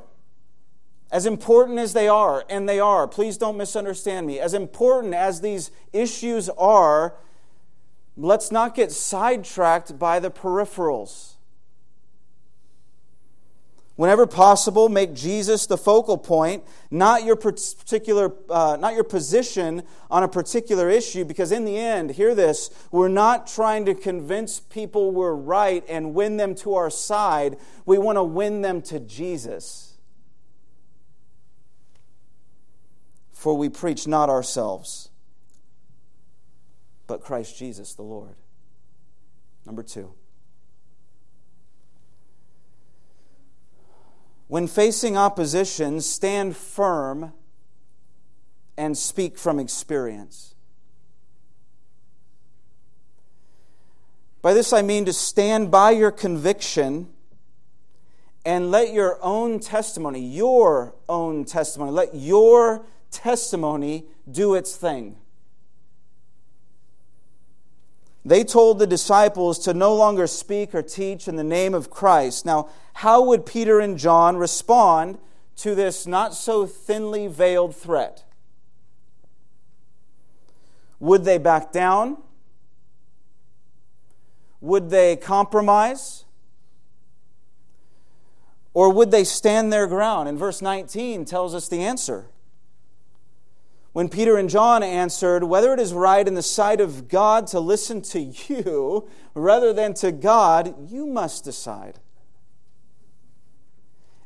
as 1.11 1.25
important 1.25 1.79
as 1.79 1.93
they 1.93 2.07
are, 2.07 2.45
and 2.49 2.67
they 2.67 2.79
are, 2.79 3.07
please 3.07 3.37
don't 3.37 3.57
misunderstand 3.57 4.25
me, 4.25 4.39
as 4.39 4.53
important 4.53 5.13
as 5.13 5.41
these 5.41 5.69
issues 5.91 6.49
are, 6.49 7.15
let's 8.19 8.51
not 8.51 8.75
get 8.75 8.91
sidetracked 8.91 9.97
by 9.97 10.19
the 10.19 10.29
peripherals. 10.29 11.33
Whenever 13.95 14.25
possible, 14.25 14.87
make 14.87 15.13
Jesus 15.13 15.65
the 15.65 15.77
focal 15.77 16.17
point, 16.17 16.63
not 16.89 17.25
your 17.25 17.35
particular, 17.35 18.33
uh, 18.49 18.77
not 18.79 18.93
your 18.93 19.03
position 19.03 19.83
on 20.09 20.23
a 20.23 20.27
particular 20.27 20.89
issue. 20.89 21.25
Because 21.25 21.51
in 21.51 21.65
the 21.65 21.77
end, 21.77 22.11
hear 22.11 22.33
this: 22.33 22.69
we're 22.91 23.09
not 23.09 23.45
trying 23.45 23.83
to 23.83 23.93
convince 23.93 24.61
people 24.61 25.11
we're 25.11 25.33
right 25.33 25.83
and 25.89 26.13
win 26.13 26.37
them 26.37 26.55
to 26.55 26.75
our 26.75 26.89
side. 26.89 27.57
We 27.85 27.97
want 27.97 28.15
to 28.15 28.23
win 28.23 28.61
them 28.61 28.81
to 28.83 29.01
Jesus. 29.01 29.97
For 33.33 33.57
we 33.57 33.67
preach 33.67 34.07
not 34.07 34.29
ourselves, 34.29 35.08
but 37.09 37.21
Christ 37.21 37.57
Jesus 37.57 37.95
the 37.95 38.03
Lord. 38.03 38.35
Number 39.65 39.81
two. 39.81 40.13
When 44.47 44.67
facing 44.67 45.17
opposition, 45.17 46.01
stand 46.01 46.55
firm 46.55 47.33
and 48.77 48.95
speak 48.95 49.39
from 49.39 49.59
experience. 49.59 50.53
By 54.43 54.53
this 54.53 54.71
I 54.71 54.83
mean 54.83 55.05
to 55.05 55.13
stand 55.13 55.71
by 55.71 55.91
your 55.91 56.11
conviction 56.11 57.09
and 58.45 58.69
let 58.69 58.93
your 58.93 59.17
own 59.23 59.59
testimony, 59.59 60.19
your 60.19 60.93
own 61.09 61.43
testimony, 61.43 61.91
let 61.91 62.13
your 62.13 62.85
testimony 63.09 64.05
do 64.31 64.53
its 64.53 64.75
thing. 64.75 65.17
They 68.29 68.43
told 68.43 68.77
the 68.77 68.85
disciples 68.85 69.57
to 69.59 69.73
no 69.73 69.95
longer 69.95 70.27
speak 70.27 70.75
or 70.75 70.83
teach 70.83 71.27
in 71.27 71.35
the 71.35 71.43
name 71.43 71.73
of 71.73 71.89
Christ. 71.89 72.45
Now, 72.45 72.69
how 72.93 73.23
would 73.23 73.43
Peter 73.43 73.79
and 73.79 73.97
John 73.97 74.37
respond 74.37 75.17
to 75.55 75.73
this 75.73 76.05
not 76.05 76.35
so 76.35 76.67
thinly 76.67 77.25
veiled 77.25 77.75
threat? 77.75 78.25
Would 80.99 81.25
they 81.25 81.39
back 81.39 81.71
down? 81.71 82.17
Would 84.61 84.91
they 84.91 85.15
compromise? 85.15 86.25
Or 88.75 88.93
would 88.93 89.09
they 89.09 89.23
stand 89.23 89.73
their 89.73 89.87
ground? 89.87 90.29
And 90.29 90.37
verse 90.37 90.61
19 90.61 91.25
tells 91.25 91.55
us 91.55 91.67
the 91.67 91.81
answer. 91.81 92.27
When 93.91 94.07
Peter 94.07 94.37
and 94.37 94.49
John 94.49 94.83
answered, 94.83 95.43
Whether 95.43 95.73
it 95.73 95.79
is 95.79 95.93
right 95.93 96.27
in 96.27 96.35
the 96.35 96.43
sight 96.43 96.79
of 96.79 97.07
God 97.07 97.47
to 97.47 97.59
listen 97.59 98.01
to 98.03 98.19
you 98.19 99.07
rather 99.33 99.73
than 99.73 99.93
to 99.95 100.11
God, 100.11 100.89
you 100.89 101.05
must 101.05 101.43
decide. 101.43 101.99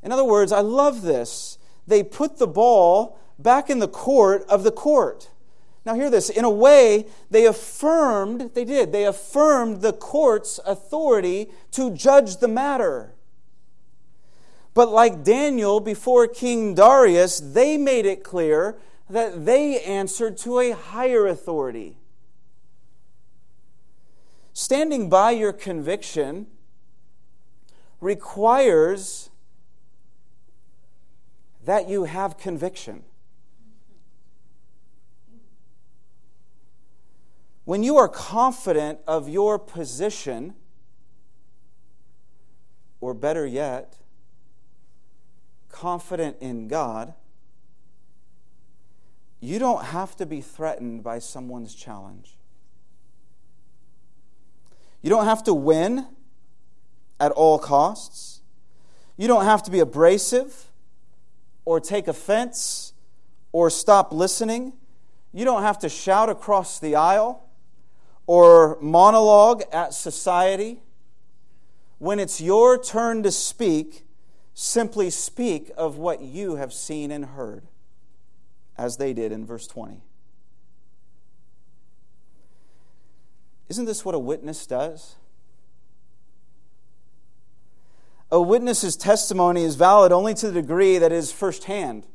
In 0.02 0.12
other 0.12 0.26
words, 0.26 0.52
I 0.52 0.60
love 0.60 1.02
this. 1.02 1.58
They 1.88 2.04
put 2.04 2.38
the 2.38 2.48
ball 2.48 3.18
back 3.40 3.70
in 3.70 3.80
the 3.80 3.88
court 3.88 4.44
of 4.50 4.64
the 4.64 4.72
court. 4.72 5.30
Now, 5.86 5.96
hear 5.96 6.10
this. 6.10 6.30
In 6.30 6.46
a 6.46 6.50
way, 6.50 7.08
they 7.30 7.46
affirmed, 7.46 8.52
they 8.54 8.64
did, 8.64 8.92
they 8.92 9.06
affirmed 9.06 9.82
the 9.82 9.92
court's 9.92 10.60
authority 10.66 11.50
to 11.72 11.92
judge 11.92 12.38
the 12.38 12.48
matter. 12.48 13.16
But 14.74 14.90
like 14.90 15.24
Daniel 15.24 15.80
before 15.80 16.28
King 16.28 16.74
Darius, 16.74 17.40
they 17.40 17.78
made 17.78 18.06
it 18.06 18.24
clear 18.24 18.78
that 19.14 19.46
they 19.46 19.80
answered 19.82 20.36
to 20.36 20.58
a 20.58 20.72
higher 20.72 21.28
authority. 21.28 22.00
Standing 24.54 25.08
by 25.08 25.30
your 25.30 25.54
conviction 25.54 26.48
requires 28.02 29.30
that 31.64 31.88
you 31.88 32.06
have 32.06 32.40
conviction. 32.40 33.04
When 37.66 37.84
you 37.84 37.98
are 37.98 38.10
confident 38.10 38.98
of 39.06 39.30
your 39.30 39.60
position, 39.60 40.56
or 43.00 43.14
better 43.14 43.46
yet, 43.46 43.98
confident 45.70 46.38
in 46.42 46.68
God, 46.68 47.14
you 49.44 49.60
don't 49.60 49.84
have 49.84 50.16
to 50.16 50.26
be 50.26 50.40
threatened 50.40 51.04
by 51.04 51.20
someone's 51.20 51.76
challenge. 51.76 52.38
You 55.02 55.10
don't 55.10 55.26
have 55.26 55.44
to 55.44 55.54
win 55.54 56.08
at 57.20 57.34
all 57.34 57.60
costs. 57.60 58.40
You 59.18 59.28
don't 59.28 59.44
have 59.44 59.62
to 59.64 59.72
be 59.72 59.82
abrasive 59.82 60.72
or 61.66 61.82
take 61.82 62.08
offense 62.08 62.94
or 63.52 63.70
stop 63.70 64.14
listening. 64.14 64.72
You 65.34 65.44
don't 65.44 65.64
have 65.64 65.78
to 65.80 65.90
shout 65.90 66.30
across 66.30 66.80
the 66.80 66.96
aisle 66.96 67.50
or 68.26 68.78
monologue 68.80 69.64
at 69.74 69.94
society. 69.94 70.80
When 71.98 72.18
it's 72.18 72.40
your 72.40 72.82
turn 72.82 73.24
to 73.24 73.32
speak, 73.32 74.06
simply 74.54 75.10
speak 75.10 75.70
of 75.76 75.98
what 75.98 76.22
you 76.22 76.56
have 76.56 76.72
seen 76.72 77.12
and 77.12 77.26
heard 77.26 77.68
as 78.78 78.98
they 78.98 79.14
did 79.14 79.32
in 79.32 79.46
verse 79.46 79.68
20. 79.68 80.02
Isn't 83.70 83.86
this 83.86 84.04
what 84.06 84.16
a 84.16 84.20
witness 84.20 84.66
does? 84.68 85.16
A 88.32 88.42
witness's 88.42 88.96
testimony 88.96 89.64
is 89.64 89.76
valid 89.76 90.12
only 90.12 90.34
to 90.36 90.50
the 90.50 90.62
degree 90.62 90.98
that 90.98 91.12
it 91.12 91.16
is 91.16 91.32
firsthand. 91.32 92.06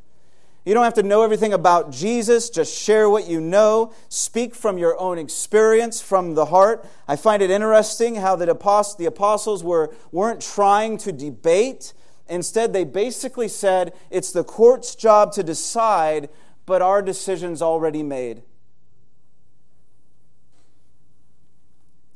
You 0.64 0.74
don't 0.74 0.84
have 0.84 0.94
to 0.94 1.02
know 1.02 1.22
everything 1.22 1.52
about 1.52 1.92
Jesus, 1.92 2.50
just 2.50 2.76
share 2.76 3.08
what 3.08 3.26
you 3.26 3.40
know. 3.40 3.94
Speak 4.08 4.54
from 4.54 4.76
your 4.76 5.00
own 5.00 5.16
experience, 5.16 6.00
from 6.00 6.34
the 6.34 6.46
heart. 6.46 6.84
I 7.06 7.16
find 7.16 7.40
it 7.40 7.50
interesting 7.50 8.16
how 8.16 8.36
the 8.36 8.50
apostles 8.50 9.64
were, 9.64 9.94
weren't 10.12 10.42
trying 10.42 10.98
to 10.98 11.12
debate. 11.12 11.94
Instead, 12.28 12.72
they 12.72 12.84
basically 12.84 13.48
said, 13.48 13.94
It's 14.10 14.30
the 14.30 14.44
court's 14.44 14.94
job 14.94 15.32
to 15.32 15.42
decide, 15.42 16.28
but 16.68 16.82
our 16.82 17.00
decision's 17.00 17.62
already 17.62 18.02
made. 18.02 18.42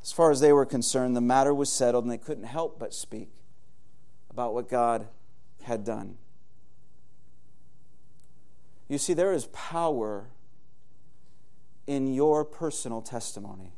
As 0.02 0.12
far 0.12 0.30
as 0.30 0.40
they 0.40 0.52
were 0.52 0.66
concerned, 0.66 1.16
the 1.16 1.22
matter 1.22 1.54
was 1.54 1.72
settled, 1.72 2.04
and 2.04 2.12
they 2.12 2.18
couldn't 2.18 2.44
help 2.44 2.78
but 2.78 2.92
speak 2.92 3.30
about 4.28 4.52
what 4.52 4.68
God 4.68 5.08
had 5.62 5.84
done. 5.84 6.18
You 8.88 8.98
see, 8.98 9.14
there 9.14 9.32
is 9.32 9.46
power 9.54 10.26
in 11.86 12.12
your 12.12 12.44
personal 12.44 13.00
testimony. 13.00 13.72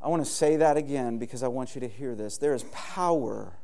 I 0.00 0.08
want 0.08 0.24
to 0.24 0.30
say 0.30 0.56
that 0.56 0.78
again 0.78 1.18
because 1.18 1.42
I 1.42 1.48
want 1.48 1.74
you 1.74 1.82
to 1.82 1.88
hear 1.88 2.14
this. 2.14 2.38
There 2.38 2.54
is 2.54 2.64
power 2.72 3.57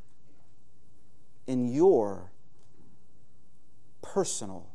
in 1.46 1.72
your 1.72 2.30
personal 4.02 4.68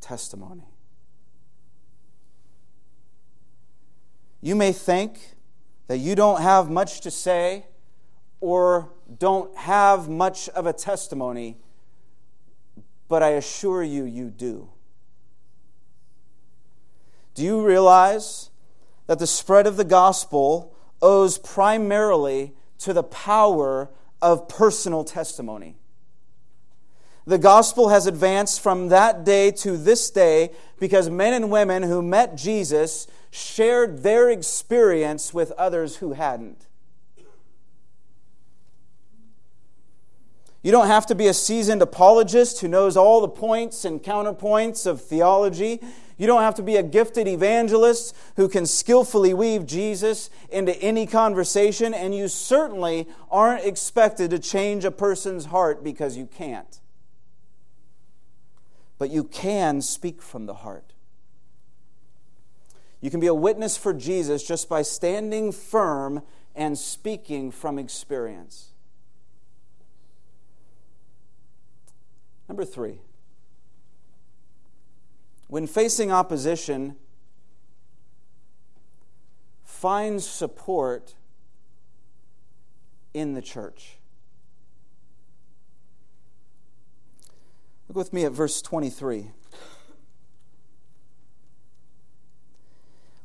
testimony. 0.00 0.64
You 4.40 4.56
may 4.56 4.72
think 4.72 5.36
that 5.86 5.98
you 5.98 6.14
don't 6.14 6.42
have 6.42 6.68
much 6.68 7.00
to 7.02 7.10
say 7.10 7.66
or 8.40 8.90
don't 9.18 9.56
have 9.56 10.08
much 10.08 10.48
of 10.48 10.66
a 10.66 10.72
testimony, 10.72 11.56
but 13.08 13.22
I 13.22 13.30
assure 13.30 13.84
you, 13.84 14.04
you 14.04 14.30
do. 14.30 14.68
Do 17.34 17.42
you 17.44 17.64
realize 17.64 18.50
that 19.06 19.18
the 19.18 19.26
spread 19.26 19.66
of 19.66 19.76
the 19.76 19.84
gospel 19.84 20.74
owes 21.00 21.38
primarily 21.38 22.52
to 22.78 22.92
the 22.92 23.02
power 23.02 23.90
of 24.22 24.48
personal 24.48 25.04
testimony? 25.04 25.76
The 27.26 27.38
gospel 27.38 27.90
has 27.90 28.06
advanced 28.06 28.60
from 28.60 28.88
that 28.88 29.24
day 29.24 29.50
to 29.52 29.76
this 29.76 30.10
day 30.10 30.50
because 30.80 31.10
men 31.10 31.32
and 31.34 31.50
women 31.50 31.84
who 31.84 32.02
met 32.02 32.36
Jesus 32.36 33.06
shared 33.30 34.02
their 34.02 34.28
experience 34.28 35.32
with 35.32 35.52
others 35.52 35.96
who 35.96 36.14
hadn't. 36.14 36.66
You 40.62 40.70
don't 40.70 40.86
have 40.86 41.06
to 41.06 41.14
be 41.14 41.26
a 41.26 41.34
seasoned 41.34 41.82
apologist 41.82 42.60
who 42.60 42.68
knows 42.68 42.96
all 42.96 43.20
the 43.20 43.28
points 43.28 43.84
and 43.84 44.00
counterpoints 44.02 44.86
of 44.86 45.02
theology. 45.02 45.80
You 46.18 46.26
don't 46.26 46.42
have 46.42 46.54
to 46.56 46.62
be 46.62 46.76
a 46.76 46.82
gifted 46.82 47.26
evangelist 47.26 48.14
who 48.36 48.48
can 48.48 48.66
skillfully 48.66 49.34
weave 49.34 49.66
Jesus 49.66 50.30
into 50.50 50.76
any 50.82 51.06
conversation, 51.06 51.94
and 51.94 52.14
you 52.14 52.28
certainly 52.28 53.08
aren't 53.30 53.64
expected 53.64 54.30
to 54.30 54.38
change 54.38 54.84
a 54.84 54.90
person's 54.90 55.46
heart 55.46 55.82
because 55.82 56.16
you 56.16 56.26
can't. 56.26 56.80
But 58.98 59.10
you 59.10 59.24
can 59.24 59.80
speak 59.82 60.22
from 60.22 60.46
the 60.46 60.54
heart. 60.54 60.92
You 63.00 63.10
can 63.10 63.18
be 63.18 63.26
a 63.26 63.34
witness 63.34 63.76
for 63.76 63.92
Jesus 63.92 64.46
just 64.46 64.68
by 64.68 64.82
standing 64.82 65.50
firm 65.50 66.22
and 66.54 66.78
speaking 66.78 67.50
from 67.50 67.78
experience. 67.78 68.68
Number 72.48 72.64
three, 72.64 72.98
when 75.52 75.66
facing 75.66 76.10
opposition, 76.10 76.96
finds 79.64 80.26
support 80.26 81.12
in 83.12 83.34
the 83.34 83.42
church. 83.42 83.98
Look 87.86 87.98
with 87.98 88.14
me 88.14 88.24
at 88.24 88.32
verse 88.32 88.62
23. 88.62 89.32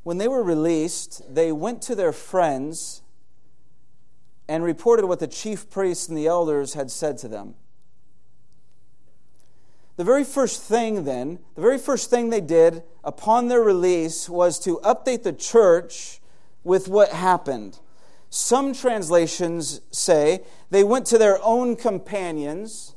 When 0.04 0.18
they 0.18 0.28
were 0.28 0.44
released, 0.44 1.34
they 1.34 1.54
went 1.54 1.82
to 1.84 1.96
their 1.96 2.12
friends 2.12 3.04
and 4.50 4.66
reported 4.66 5.06
what 5.06 5.20
the 5.20 5.28
chief 5.28 5.70
priests 5.70 6.10
and 6.10 6.18
the 6.18 6.28
elders 6.28 6.74
had 6.74 6.92
said 6.92 7.18
to 7.20 7.30
them. 7.30 7.56
The 9.98 10.04
very 10.04 10.24
first 10.24 10.62
thing, 10.62 11.06
then, 11.06 11.40
the 11.56 11.62
very 11.62 11.80
first 11.80 12.12
thing 12.12 12.30
they 12.30 12.40
did 12.40 12.84
upon 13.04 13.48
their 13.48 13.62
release 13.62 14.30
was 14.30 14.60
to 14.60 14.80
update 14.84 15.24
the 15.24 15.34
church 15.34 16.22
with 16.64 16.88
what 16.88 17.10
happened. 17.10 17.80
Some 18.30 18.74
translations 18.74 19.82
say 19.90 20.44
they 20.70 20.84
went 20.84 21.08
to 21.08 21.18
their 21.18 21.44
own 21.44 21.76
companions 21.76 22.96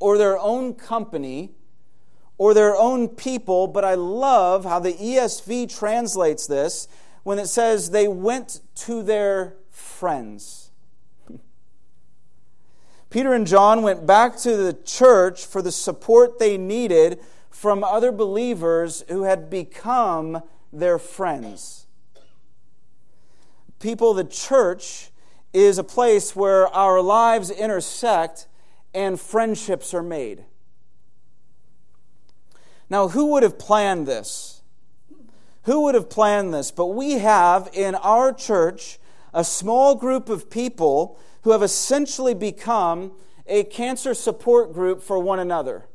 or 0.00 0.16
their 0.16 0.38
own 0.38 0.74
company 0.74 1.50
or 2.36 2.54
their 2.54 2.76
own 2.76 3.08
people, 3.08 3.66
but 3.66 3.84
I 3.84 3.94
love 3.94 4.64
how 4.64 4.78
the 4.78 4.92
ESV 4.92 5.76
translates 5.76 6.46
this 6.46 6.86
when 7.24 7.40
it 7.40 7.48
says 7.48 7.90
they 7.90 8.06
went 8.06 8.60
to 8.76 9.02
their 9.02 9.56
friends. 9.70 10.67
Peter 13.10 13.32
and 13.32 13.46
John 13.46 13.82
went 13.82 14.06
back 14.06 14.36
to 14.38 14.56
the 14.56 14.74
church 14.74 15.46
for 15.46 15.62
the 15.62 15.72
support 15.72 16.38
they 16.38 16.58
needed 16.58 17.20
from 17.48 17.82
other 17.82 18.12
believers 18.12 19.02
who 19.08 19.22
had 19.22 19.48
become 19.48 20.42
their 20.72 20.98
friends. 20.98 21.86
People, 23.78 24.12
the 24.12 24.24
church 24.24 25.10
is 25.52 25.78
a 25.78 25.84
place 25.84 26.36
where 26.36 26.68
our 26.68 27.00
lives 27.00 27.50
intersect 27.50 28.46
and 28.92 29.18
friendships 29.18 29.94
are 29.94 30.02
made. 30.02 30.44
Now, 32.90 33.08
who 33.08 33.26
would 33.32 33.42
have 33.42 33.58
planned 33.58 34.06
this? 34.06 34.62
Who 35.64 35.82
would 35.82 35.94
have 35.94 36.10
planned 36.10 36.52
this? 36.52 36.70
But 36.70 36.86
we 36.86 37.12
have 37.12 37.68
in 37.72 37.94
our 37.94 38.32
church 38.32 38.98
a 39.32 39.44
small 39.44 39.94
group 39.94 40.28
of 40.28 40.50
people 40.50 41.18
who 41.48 41.52
have 41.52 41.62
essentially 41.62 42.34
become 42.34 43.10
a 43.46 43.64
cancer 43.64 44.12
support 44.12 44.70
group 44.70 45.02
for 45.02 45.18
one 45.18 45.38
another. 45.38 45.86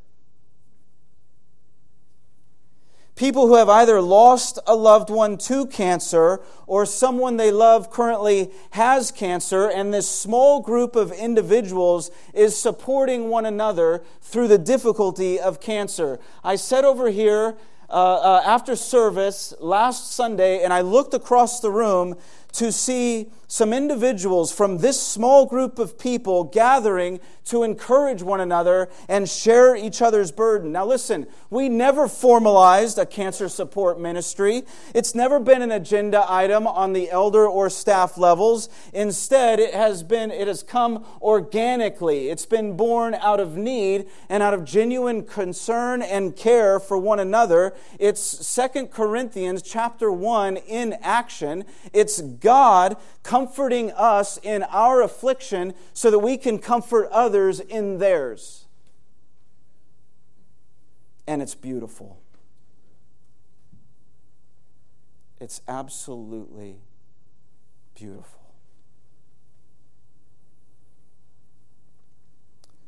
People 3.15 3.45
who 3.45 3.53
have 3.53 3.69
either 3.69 4.01
lost 4.01 4.57
a 4.65 4.75
loved 4.75 5.11
one 5.11 5.37
to 5.37 5.67
cancer 5.67 6.41
or 6.65 6.87
someone 6.87 7.37
they 7.37 7.51
love 7.51 7.91
currently 7.91 8.49
has 8.71 9.11
cancer, 9.11 9.69
and 9.69 9.93
this 9.93 10.09
small 10.09 10.59
group 10.59 10.95
of 10.95 11.11
individuals 11.11 12.09
is 12.33 12.57
supporting 12.57 13.29
one 13.29 13.45
another 13.45 14.03
through 14.21 14.47
the 14.47 14.57
difficulty 14.57 15.39
of 15.39 15.61
cancer. 15.61 16.19
I 16.43 16.55
sat 16.55 16.83
over 16.83 17.11
here 17.11 17.57
uh, 17.89 17.93
uh, 17.93 18.41
after 18.43 18.75
service 18.75 19.53
last 19.59 20.13
Sunday, 20.13 20.63
and 20.63 20.73
I 20.73 20.81
looked 20.81 21.13
across 21.13 21.59
the 21.59 21.69
room 21.69 22.15
to 22.53 22.71
see 22.71 23.29
some 23.53 23.71
individuals 23.71 24.51
from 24.51 24.79
this 24.79 24.99
small 24.99 25.45
group 25.45 25.77
of 25.77 25.99
people 25.99 26.43
gathering 26.43 27.19
to 27.45 27.61
encourage 27.61 28.23
one 28.23 28.39
another 28.39 28.89
and 29.07 29.29
share 29.29 29.75
each 29.75 30.01
other's 30.01 30.31
burden. 30.31 30.71
Now, 30.71 30.85
listen, 30.85 31.27
we 31.51 31.69
never 31.69 32.07
formalized 32.07 32.97
a 32.97 33.05
cancer 33.05 33.47
support 33.49 33.99
ministry. 33.99 34.63
It's 34.95 35.13
never 35.13 35.39
been 35.39 35.61
an 35.61 35.71
agenda 35.71 36.25
item 36.27 36.65
on 36.65 36.93
the 36.93 37.11
elder 37.11 37.45
or 37.45 37.69
staff 37.69 38.17
levels. 38.17 38.69
Instead, 38.91 39.59
it 39.59 39.75
has 39.75 40.01
been, 40.01 40.31
it 40.31 40.47
has 40.47 40.63
come 40.63 41.05
organically. 41.21 42.29
It's 42.29 42.47
been 42.47 42.75
born 42.75 43.13
out 43.13 43.39
of 43.39 43.55
need 43.55 44.07
and 44.29 44.41
out 44.41 44.55
of 44.55 44.65
genuine 44.65 45.25
concern 45.25 46.01
and 46.01 46.35
care 46.35 46.79
for 46.79 46.97
one 46.97 47.19
another. 47.19 47.75
It's 47.99 48.21
Second 48.21 48.87
Corinthians 48.89 49.61
chapter 49.61 50.11
1 50.11 50.57
in 50.57 50.93
action. 51.03 51.65
It's 51.91 52.19
God 52.43 52.97
comforting 53.23 53.91
us 53.93 54.37
in 54.43 54.61
our 54.63 55.01
affliction 55.01 55.73
so 55.93 56.11
that 56.11 56.19
we 56.19 56.37
can 56.37 56.59
comfort 56.59 57.09
others 57.11 57.59
in 57.59 57.97
theirs. 57.97 58.65
And 61.25 61.41
it's 61.41 61.55
beautiful. 61.55 62.19
It's 65.39 65.61
absolutely 65.67 66.75
beautiful. 67.95 68.41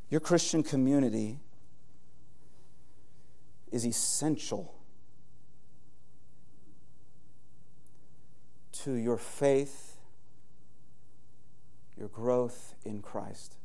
Your 0.10 0.20
Christian 0.20 0.64
community 0.64 1.40
is 3.72 3.86
essential 3.86 4.75
to 8.84 8.94
your 8.94 9.18
faith, 9.18 9.98
your 11.98 12.08
growth 12.08 12.76
in 12.84 13.02
Christ. 13.02 13.56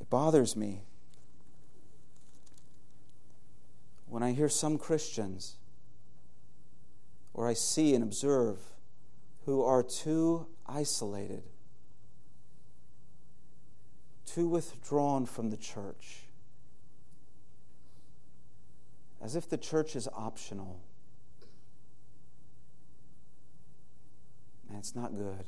It 0.00 0.10
bothers 0.10 0.56
me 0.56 0.82
when 4.06 4.22
I 4.22 4.32
hear 4.32 4.48
some 4.48 4.78
Christians 4.78 5.56
or 7.34 7.48
I 7.48 7.54
see 7.54 7.94
and 7.94 8.02
observe 8.02 8.58
who 9.44 9.62
are 9.62 9.82
too 9.82 10.46
isolated, 10.66 11.42
too 14.26 14.48
withdrawn 14.48 15.24
from 15.24 15.50
the 15.50 15.56
church, 15.56 16.27
as 19.22 19.36
if 19.36 19.48
the 19.48 19.58
church 19.58 19.96
is 19.96 20.08
optional. 20.14 20.80
Man, 24.68 24.78
it's 24.78 24.94
not 24.94 25.16
good. 25.16 25.46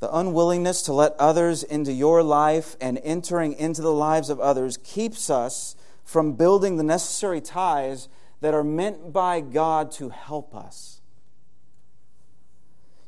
The 0.00 0.14
unwillingness 0.14 0.82
to 0.82 0.92
let 0.92 1.14
others 1.18 1.64
into 1.64 1.92
your 1.92 2.22
life 2.22 2.76
and 2.80 3.00
entering 3.02 3.54
into 3.54 3.82
the 3.82 3.92
lives 3.92 4.30
of 4.30 4.38
others 4.38 4.78
keeps 4.84 5.28
us 5.28 5.74
from 6.04 6.34
building 6.34 6.76
the 6.76 6.84
necessary 6.84 7.40
ties 7.40 8.08
that 8.40 8.54
are 8.54 8.62
meant 8.62 9.12
by 9.12 9.40
God 9.40 9.90
to 9.92 10.10
help 10.10 10.54
us. 10.54 11.00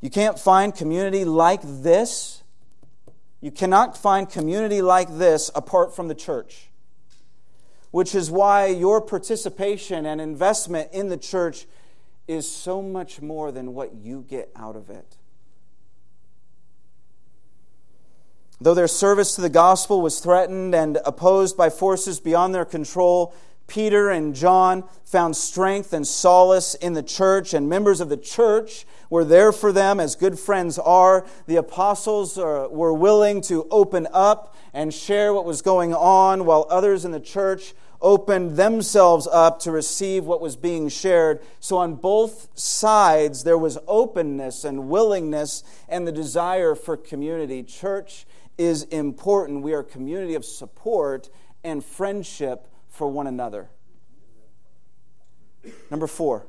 You 0.00 0.10
can't 0.10 0.38
find 0.38 0.74
community 0.74 1.24
like 1.24 1.60
this. 1.62 2.39
You 3.40 3.50
cannot 3.50 3.96
find 3.96 4.28
community 4.28 4.82
like 4.82 5.16
this 5.18 5.50
apart 5.54 5.94
from 5.96 6.08
the 6.08 6.14
church, 6.14 6.70
which 7.90 8.14
is 8.14 8.30
why 8.30 8.66
your 8.66 9.00
participation 9.00 10.04
and 10.04 10.20
investment 10.20 10.90
in 10.92 11.08
the 11.08 11.16
church 11.16 11.66
is 12.28 12.50
so 12.50 12.82
much 12.82 13.22
more 13.22 13.50
than 13.50 13.74
what 13.74 13.94
you 13.94 14.24
get 14.28 14.50
out 14.54 14.76
of 14.76 14.90
it. 14.90 15.16
Though 18.60 18.74
their 18.74 18.88
service 18.88 19.34
to 19.36 19.40
the 19.40 19.48
gospel 19.48 20.02
was 20.02 20.20
threatened 20.20 20.74
and 20.74 20.98
opposed 21.06 21.56
by 21.56 21.70
forces 21.70 22.20
beyond 22.20 22.54
their 22.54 22.66
control, 22.66 23.34
Peter 23.66 24.10
and 24.10 24.34
John 24.34 24.84
found 25.04 25.34
strength 25.34 25.94
and 25.94 26.06
solace 26.06 26.74
in 26.74 26.92
the 26.92 27.02
church, 27.02 27.54
and 27.54 27.70
members 27.70 28.00
of 28.00 28.10
the 28.10 28.16
church 28.18 28.84
were 29.10 29.24
there 29.24 29.52
for 29.52 29.72
them 29.72 30.00
as 30.00 30.14
good 30.14 30.38
friends 30.38 30.78
are. 30.78 31.26
The 31.46 31.56
apostles 31.56 32.38
uh, 32.38 32.68
were 32.70 32.94
willing 32.94 33.42
to 33.42 33.66
open 33.70 34.08
up 34.12 34.54
and 34.72 34.94
share 34.94 35.34
what 35.34 35.44
was 35.44 35.60
going 35.60 35.92
on, 35.92 36.46
while 36.46 36.66
others 36.70 37.04
in 37.04 37.10
the 37.10 37.20
church 37.20 37.74
opened 38.00 38.56
themselves 38.56 39.26
up 39.26 39.58
to 39.60 39.70
receive 39.70 40.24
what 40.24 40.40
was 40.40 40.56
being 40.56 40.88
shared. 40.88 41.42
So, 41.58 41.76
on 41.76 41.96
both 41.96 42.48
sides, 42.58 43.44
there 43.44 43.58
was 43.58 43.78
openness 43.86 44.64
and 44.64 44.88
willingness 44.88 45.64
and 45.88 46.06
the 46.06 46.12
desire 46.12 46.74
for 46.74 46.96
community. 46.96 47.62
Church 47.62 48.26
is 48.56 48.84
important. 48.84 49.62
We 49.62 49.74
are 49.74 49.80
a 49.80 49.84
community 49.84 50.34
of 50.34 50.44
support 50.44 51.28
and 51.64 51.84
friendship 51.84 52.68
for 52.88 53.08
one 53.08 53.26
another. 53.26 53.70
Number 55.90 56.06
four. 56.06 56.46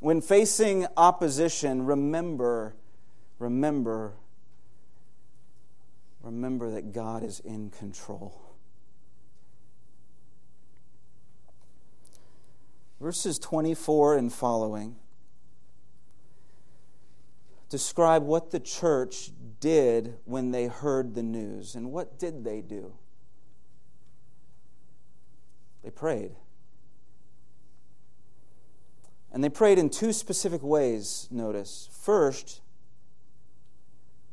When 0.00 0.20
facing 0.20 0.86
opposition, 0.96 1.86
remember, 1.86 2.74
remember, 3.38 4.12
remember 6.22 6.70
that 6.70 6.92
God 6.92 7.22
is 7.22 7.40
in 7.40 7.70
control. 7.70 8.40
Verses 13.00 13.38
24 13.38 14.16
and 14.16 14.32
following 14.32 14.96
describe 17.68 18.22
what 18.22 18.50
the 18.52 18.60
church 18.60 19.30
did 19.60 20.14
when 20.24 20.50
they 20.50 20.66
heard 20.66 21.14
the 21.14 21.22
news. 21.22 21.74
And 21.74 21.90
what 21.90 22.18
did 22.18 22.44
they 22.44 22.60
do? 22.60 22.94
They 25.82 25.90
prayed. 25.90 26.32
And 29.36 29.44
they 29.44 29.50
prayed 29.50 29.78
in 29.78 29.90
two 29.90 30.14
specific 30.14 30.62
ways, 30.62 31.28
notice. 31.30 31.90
First, 31.92 32.62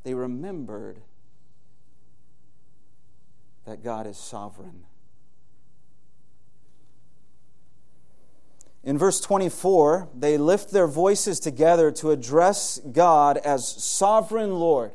they 0.04 0.14
remembered 0.14 1.02
that 3.66 3.84
God 3.84 4.08
is 4.08 4.18
sovereign. 4.18 4.86
In 8.82 8.98
verse 8.98 9.20
24, 9.20 10.08
they 10.16 10.38
lift 10.38 10.72
their 10.72 10.88
voices 10.88 11.38
together 11.42 11.92
to 11.92 12.12
address 12.12 12.80
God 12.90 13.36
as 13.40 13.68
sovereign 13.68 14.54
Lord, 14.54 14.94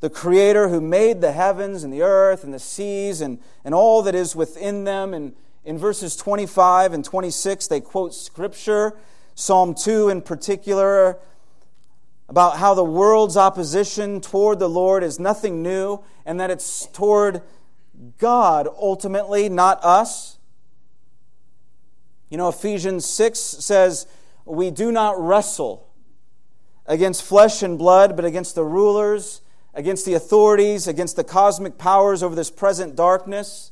the 0.00 0.10
Creator 0.10 0.70
who 0.70 0.80
made 0.80 1.20
the 1.20 1.30
heavens 1.30 1.84
and 1.84 1.92
the 1.92 2.02
earth 2.02 2.42
and 2.42 2.52
the 2.52 2.58
seas 2.58 3.20
and, 3.20 3.38
and 3.64 3.72
all 3.72 4.02
that 4.02 4.16
is 4.16 4.34
within 4.34 4.82
them. 4.82 5.14
And 5.14 5.36
in 5.64 5.78
verses 5.78 6.16
25 6.16 6.92
and 6.92 7.04
26, 7.04 7.66
they 7.68 7.80
quote 7.80 8.14
Scripture, 8.14 8.96
Psalm 9.34 9.74
2 9.74 10.08
in 10.08 10.22
particular, 10.22 11.18
about 12.28 12.56
how 12.56 12.74
the 12.74 12.84
world's 12.84 13.36
opposition 13.36 14.20
toward 14.20 14.58
the 14.58 14.68
Lord 14.68 15.02
is 15.02 15.20
nothing 15.20 15.62
new 15.62 16.02
and 16.24 16.40
that 16.40 16.50
it's 16.50 16.86
toward 16.86 17.42
God 18.18 18.68
ultimately, 18.80 19.48
not 19.48 19.82
us. 19.84 20.38
You 22.30 22.38
know, 22.38 22.48
Ephesians 22.48 23.04
6 23.04 23.38
says, 23.38 24.06
We 24.44 24.70
do 24.70 24.90
not 24.90 25.20
wrestle 25.20 25.88
against 26.86 27.22
flesh 27.22 27.62
and 27.62 27.78
blood, 27.78 28.16
but 28.16 28.24
against 28.24 28.54
the 28.54 28.64
rulers, 28.64 29.42
against 29.74 30.06
the 30.06 30.14
authorities, 30.14 30.88
against 30.88 31.16
the 31.16 31.24
cosmic 31.24 31.78
powers 31.78 32.22
over 32.22 32.34
this 32.34 32.50
present 32.50 32.96
darkness, 32.96 33.71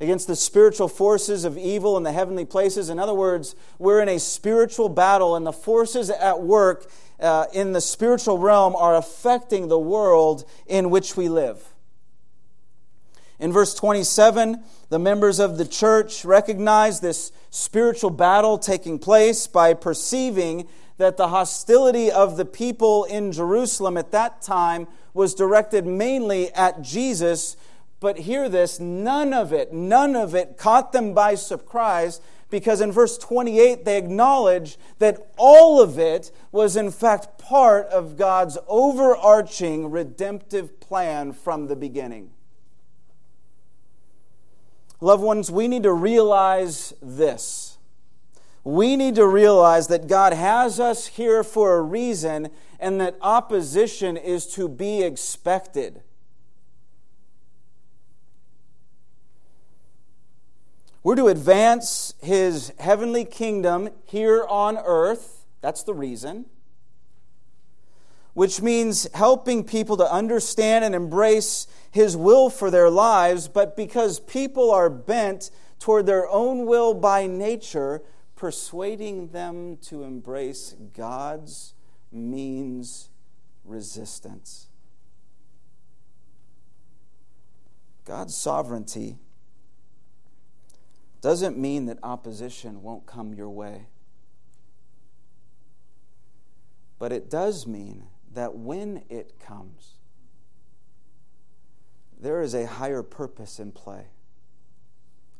against 0.00 0.26
the 0.26 0.36
spiritual 0.36 0.88
forces 0.88 1.44
of 1.44 1.58
evil 1.58 1.96
in 1.96 2.02
the 2.02 2.12
heavenly 2.12 2.44
places. 2.44 2.88
In 2.88 2.98
other 2.98 3.14
words, 3.14 3.54
we're 3.78 4.00
in 4.00 4.08
a 4.08 4.18
spiritual 4.18 4.88
battle, 4.88 5.34
and 5.34 5.46
the 5.46 5.52
forces 5.52 6.10
at 6.10 6.40
work 6.40 6.90
uh, 7.20 7.46
in 7.52 7.72
the 7.72 7.80
spiritual 7.80 8.38
realm 8.38 8.76
are 8.76 8.94
affecting 8.94 9.68
the 9.68 9.78
world 9.78 10.48
in 10.66 10.90
which 10.90 11.16
we 11.16 11.28
live. 11.28 11.74
In 13.40 13.52
verse 13.52 13.74
27, 13.74 14.62
the 14.88 14.98
members 14.98 15.38
of 15.38 15.58
the 15.58 15.64
church 15.64 16.24
recognize 16.24 17.00
this 17.00 17.30
spiritual 17.50 18.10
battle 18.10 18.58
taking 18.58 18.98
place 18.98 19.46
by 19.46 19.74
perceiving 19.74 20.68
that 20.96 21.16
the 21.16 21.28
hostility 21.28 22.10
of 22.10 22.36
the 22.36 22.44
people 22.44 23.04
in 23.04 23.30
Jerusalem 23.30 23.96
at 23.96 24.10
that 24.10 24.42
time 24.42 24.88
was 25.14 25.34
directed 25.34 25.86
mainly 25.86 26.52
at 26.54 26.82
Jesus. 26.82 27.56
But 28.00 28.20
hear 28.20 28.48
this 28.48 28.78
none 28.78 29.32
of 29.32 29.52
it, 29.52 29.72
none 29.72 30.14
of 30.14 30.34
it 30.34 30.56
caught 30.56 30.92
them 30.92 31.14
by 31.14 31.34
surprise 31.34 32.20
because 32.50 32.80
in 32.80 32.92
verse 32.92 33.18
28 33.18 33.84
they 33.84 33.98
acknowledge 33.98 34.78
that 34.98 35.32
all 35.36 35.80
of 35.80 35.98
it 35.98 36.30
was 36.52 36.76
in 36.76 36.90
fact 36.90 37.38
part 37.38 37.86
of 37.86 38.16
God's 38.16 38.56
overarching 38.66 39.90
redemptive 39.90 40.80
plan 40.80 41.32
from 41.32 41.66
the 41.66 41.76
beginning. 41.76 42.30
Loved 45.00 45.22
ones, 45.22 45.50
we 45.50 45.68
need 45.68 45.84
to 45.84 45.92
realize 45.92 46.92
this. 47.00 47.78
We 48.64 48.96
need 48.96 49.14
to 49.14 49.26
realize 49.26 49.86
that 49.88 50.08
God 50.08 50.32
has 50.32 50.80
us 50.80 51.06
here 51.06 51.44
for 51.44 51.76
a 51.76 51.82
reason 51.82 52.50
and 52.80 53.00
that 53.00 53.16
opposition 53.22 54.16
is 54.16 54.46
to 54.54 54.68
be 54.68 55.02
expected. 55.02 56.02
We're 61.08 61.16
to 61.16 61.28
advance 61.28 62.12
his 62.20 62.70
heavenly 62.78 63.24
kingdom 63.24 63.88
here 64.04 64.44
on 64.46 64.76
earth. 64.76 65.46
That's 65.62 65.82
the 65.82 65.94
reason 65.94 66.44
which 68.34 68.60
means 68.60 69.08
helping 69.14 69.64
people 69.64 69.96
to 69.96 70.12
understand 70.12 70.84
and 70.84 70.94
embrace 70.94 71.66
His 71.90 72.14
will 72.14 72.50
for 72.50 72.70
their 72.70 72.90
lives, 72.90 73.48
but 73.48 73.74
because 73.74 74.20
people 74.20 74.70
are 74.70 74.90
bent 74.90 75.50
toward 75.78 76.04
their 76.04 76.28
own 76.28 76.66
will 76.66 76.92
by 76.92 77.26
nature, 77.26 78.02
persuading 78.36 79.28
them 79.28 79.78
to 79.78 80.02
embrace 80.02 80.76
God's 80.94 81.72
means 82.12 83.08
resistance. 83.64 84.68
God's 88.04 88.36
sovereignty 88.36 89.16
doesn't 91.20 91.58
mean 91.58 91.86
that 91.86 91.98
opposition 92.02 92.82
won't 92.82 93.06
come 93.06 93.34
your 93.34 93.50
way. 93.50 93.86
But 96.98 97.12
it 97.12 97.30
does 97.30 97.66
mean 97.66 98.04
that 98.32 98.54
when 98.56 99.04
it 99.08 99.38
comes, 99.40 99.94
there 102.20 102.42
is 102.42 102.54
a 102.54 102.66
higher 102.66 103.02
purpose 103.02 103.58
in 103.58 103.72
play, 103.72 104.06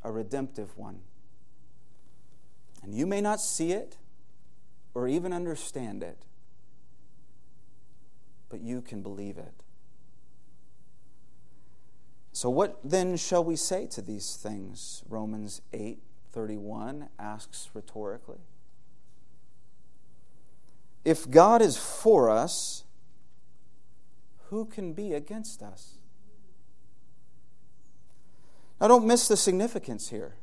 a 0.04 0.12
redemptive 0.12 0.76
one. 0.76 1.00
And 2.82 2.94
you 2.94 3.06
may 3.06 3.20
not 3.20 3.40
see 3.40 3.72
it 3.72 3.96
or 4.94 5.08
even 5.08 5.32
understand 5.32 6.02
it, 6.02 6.18
but 8.48 8.60
you 8.60 8.80
can 8.80 9.02
believe 9.02 9.36
it. 9.36 9.62
So, 12.38 12.48
what 12.50 12.78
then 12.84 13.16
shall 13.16 13.42
we 13.42 13.56
say 13.56 13.88
to 13.88 14.00
these 14.00 14.36
things? 14.36 15.02
Romans 15.08 15.60
8 15.72 15.98
31 16.30 17.08
asks 17.18 17.68
rhetorically. 17.74 18.38
If 21.04 21.28
God 21.28 21.60
is 21.60 21.76
for 21.76 22.30
us, 22.30 22.84
who 24.50 24.66
can 24.66 24.92
be 24.92 25.14
against 25.14 25.64
us? 25.64 25.94
Now, 28.80 28.86
don't 28.86 29.04
miss 29.04 29.26
the 29.26 29.36
significance 29.36 30.10
here. 30.10 30.36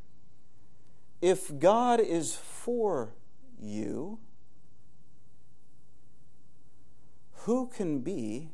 If 1.22 1.58
God 1.60 2.02
is 2.02 2.36
for 2.36 3.14
you, 3.58 4.20
who 7.46 7.68
can 7.68 8.02
be 8.02 8.50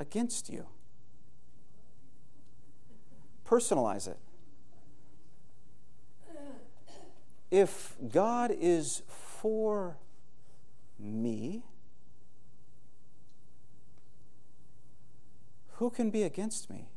against 0.00 0.48
you? 0.48 0.68
Personalize 3.48 4.08
it. 4.08 4.18
If 7.50 7.94
God 8.12 8.50
is 8.50 9.02
for 9.08 9.96
me, 10.98 11.62
who 15.74 15.90
can 15.90 16.10
be 16.10 16.24
against 16.24 16.68
me? 16.70 16.88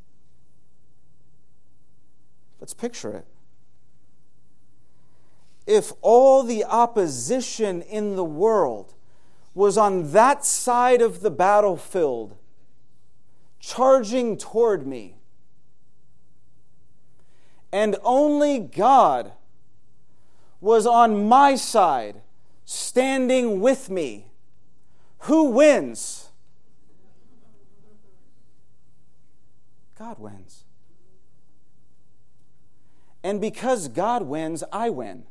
Let's 2.59 2.73
picture 2.73 3.11
it. 3.11 3.25
If 5.67 5.93
all 6.01 6.43
the 6.43 6.63
opposition 6.65 7.83
in 7.83 8.15
the 8.15 8.23
world 8.23 8.95
was 9.53 9.77
on 9.77 10.13
that 10.13 10.45
side 10.45 11.01
of 11.01 11.21
the 11.21 11.29
battlefield, 11.29 12.35
charging 13.59 14.35
toward 14.35 14.87
me, 14.87 15.18
and 17.71 17.95
only 18.03 18.59
God 18.59 19.33
was 20.61 20.85
on 20.85 21.27
my 21.27 21.55
side, 21.55 22.21
standing 22.65 23.61
with 23.61 23.89
me, 23.89 24.27
who 25.23 25.45
wins? 25.45 26.29
God 29.97 30.17
wins. 30.19 30.63
And 33.23 33.41
because 33.41 33.89
God 33.89 34.23
wins, 34.23 34.63
I 34.71 34.89
win. 34.89 35.23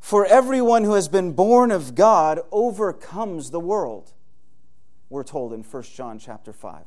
For 0.00 0.24
everyone 0.26 0.84
who 0.84 0.94
has 0.94 1.08
been 1.08 1.32
born 1.32 1.70
of 1.70 1.94
God 1.94 2.40
overcomes 2.52 3.50
the 3.50 3.60
world, 3.60 4.12
we're 5.08 5.24
told 5.24 5.52
in 5.52 5.62
1 5.62 5.82
John 5.82 6.18
chapter 6.18 6.52
5. 6.52 6.84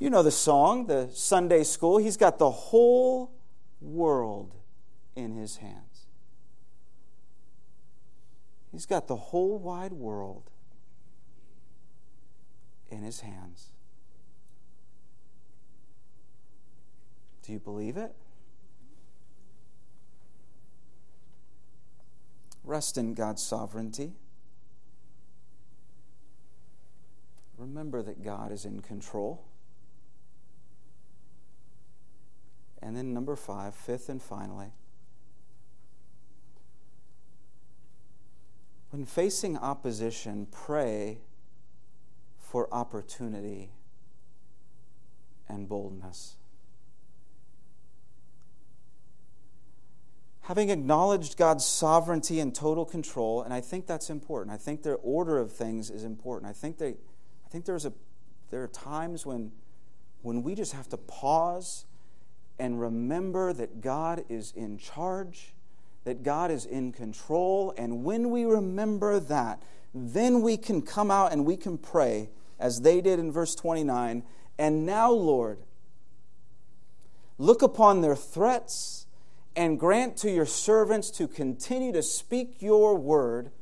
You 0.00 0.08
know 0.08 0.22
the 0.22 0.30
song, 0.30 0.86
the 0.86 1.10
Sunday 1.12 1.62
school. 1.62 1.98
He's 1.98 2.16
got 2.16 2.38
the 2.38 2.50
whole 2.50 3.32
world 3.82 4.54
in 5.14 5.36
his 5.36 5.58
hands. 5.58 6.06
He's 8.72 8.86
got 8.86 9.08
the 9.08 9.16
whole 9.16 9.58
wide 9.58 9.92
world 9.92 10.44
in 12.90 13.02
his 13.02 13.20
hands. 13.20 13.72
Do 17.42 17.52
you 17.52 17.58
believe 17.58 17.98
it? 17.98 18.14
Rest 22.64 22.96
in 22.96 23.12
God's 23.12 23.42
sovereignty. 23.42 24.14
Remember 27.58 28.02
that 28.02 28.24
God 28.24 28.50
is 28.50 28.64
in 28.64 28.80
control. 28.80 29.49
And 32.90 32.96
then, 32.96 33.14
number 33.14 33.36
five, 33.36 33.76
fifth 33.76 34.08
and 34.08 34.20
finally, 34.20 34.72
when 38.90 39.04
facing 39.04 39.56
opposition, 39.56 40.48
pray 40.50 41.18
for 42.40 42.66
opportunity 42.74 43.70
and 45.48 45.68
boldness. 45.68 46.34
Having 50.40 50.70
acknowledged 50.70 51.36
God's 51.36 51.64
sovereignty 51.64 52.40
and 52.40 52.52
total 52.52 52.84
control, 52.84 53.42
and 53.42 53.54
I 53.54 53.60
think 53.60 53.86
that's 53.86 54.10
important. 54.10 54.52
I 54.52 54.58
think 54.58 54.82
the 54.82 54.94
order 54.94 55.38
of 55.38 55.52
things 55.52 55.90
is 55.90 56.02
important. 56.02 56.50
I 56.50 56.54
think 56.54 56.78
they, 56.78 56.88
I 56.88 57.48
think 57.50 57.66
there's 57.66 57.86
a, 57.86 57.92
there 58.50 58.64
are 58.64 58.68
times 58.68 59.24
when, 59.24 59.52
when 60.22 60.42
we 60.42 60.56
just 60.56 60.72
have 60.72 60.88
to 60.88 60.96
pause 60.96 61.84
and 62.60 62.78
remember 62.78 63.54
that 63.54 63.80
God 63.80 64.22
is 64.28 64.52
in 64.54 64.76
charge, 64.76 65.54
that 66.04 66.22
God 66.22 66.50
is 66.50 66.66
in 66.66 66.92
control. 66.92 67.72
And 67.76 68.04
when 68.04 68.30
we 68.30 68.44
remember 68.44 69.18
that, 69.18 69.62
then 69.94 70.42
we 70.42 70.58
can 70.58 70.82
come 70.82 71.10
out 71.10 71.32
and 71.32 71.46
we 71.46 71.56
can 71.56 71.78
pray 71.78 72.28
as 72.58 72.82
they 72.82 73.00
did 73.00 73.18
in 73.18 73.32
verse 73.32 73.54
29. 73.54 74.22
And 74.58 74.84
now, 74.84 75.10
Lord, 75.10 75.60
look 77.38 77.62
upon 77.62 78.02
their 78.02 78.14
threats 78.14 79.06
and 79.56 79.80
grant 79.80 80.18
to 80.18 80.30
your 80.30 80.46
servants 80.46 81.10
to 81.12 81.26
continue 81.26 81.92
to 81.92 82.02
speak 82.02 82.60
your 82.60 82.94
word 82.94 83.52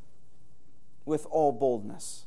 with 1.04 1.24
all 1.30 1.52
boldness. 1.52 2.26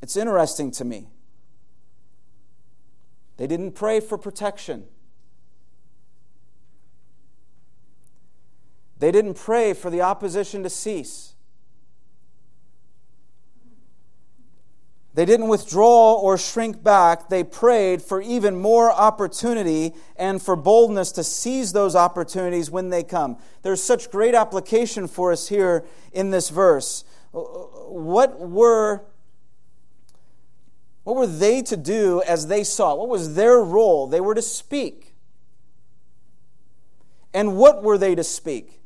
It's 0.00 0.16
interesting 0.16 0.70
to 0.70 0.84
me 0.84 1.08
they 3.38 3.46
didn't 3.46 3.72
pray 3.72 4.00
for 4.00 4.18
protection. 4.18 4.84
They 8.98 9.12
didn't 9.12 9.34
pray 9.34 9.72
for 9.72 9.90
the 9.90 10.02
opposition 10.02 10.64
to 10.64 10.70
cease. 10.70 11.34
They 15.14 15.24
didn't 15.24 15.48
withdraw 15.48 16.14
or 16.14 16.36
shrink 16.36 16.82
back. 16.82 17.28
They 17.28 17.42
prayed 17.42 18.02
for 18.02 18.20
even 18.20 18.56
more 18.56 18.92
opportunity 18.92 19.94
and 20.16 20.42
for 20.42 20.54
boldness 20.54 21.12
to 21.12 21.24
seize 21.24 21.72
those 21.72 21.96
opportunities 21.96 22.70
when 22.70 22.90
they 22.90 23.02
come. 23.02 23.36
There's 23.62 23.82
such 23.82 24.10
great 24.10 24.34
application 24.34 25.08
for 25.08 25.32
us 25.32 25.48
here 25.48 25.84
in 26.12 26.30
this 26.30 26.50
verse. 26.50 27.04
What 27.32 28.38
were 28.38 29.06
what 31.08 31.16
were 31.16 31.26
they 31.26 31.62
to 31.62 31.74
do 31.74 32.20
as 32.26 32.48
they 32.48 32.62
saw? 32.62 32.94
What 32.94 33.08
was 33.08 33.34
their 33.34 33.60
role? 33.60 34.06
They 34.06 34.20
were 34.20 34.34
to 34.34 34.42
speak. 34.42 35.14
And 37.32 37.56
what 37.56 37.82
were 37.82 37.96
they 37.96 38.14
to 38.14 38.22
speak? 38.22 38.82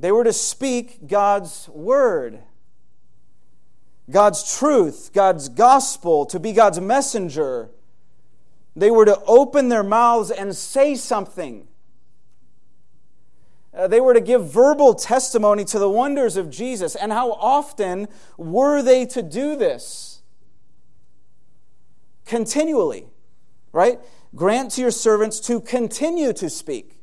They 0.00 0.10
were 0.10 0.24
to 0.24 0.32
speak 0.32 1.06
God's 1.06 1.68
word, 1.68 2.40
God's 4.10 4.58
truth, 4.58 5.10
God's 5.14 5.48
gospel, 5.48 6.26
to 6.26 6.40
be 6.40 6.52
God's 6.52 6.80
messenger. 6.80 7.70
They 8.74 8.90
were 8.90 9.04
to 9.04 9.22
open 9.28 9.68
their 9.68 9.84
mouths 9.84 10.32
and 10.32 10.56
say 10.56 10.96
something. 10.96 11.68
Uh, 13.72 13.86
they 13.86 14.00
were 14.00 14.14
to 14.14 14.20
give 14.20 14.50
verbal 14.50 14.94
testimony 14.94 15.64
to 15.66 15.78
the 15.78 15.88
wonders 15.88 16.36
of 16.36 16.50
Jesus. 16.50 16.96
And 16.96 17.12
how 17.12 17.30
often 17.34 18.08
were 18.36 18.82
they 18.82 19.06
to 19.06 19.22
do 19.22 19.54
this? 19.54 20.13
Continually, 22.24 23.06
right? 23.72 24.00
Grant 24.34 24.72
to 24.72 24.80
your 24.80 24.90
servants 24.90 25.40
to 25.40 25.60
continue 25.60 26.32
to 26.32 26.50
speak. 26.50 27.00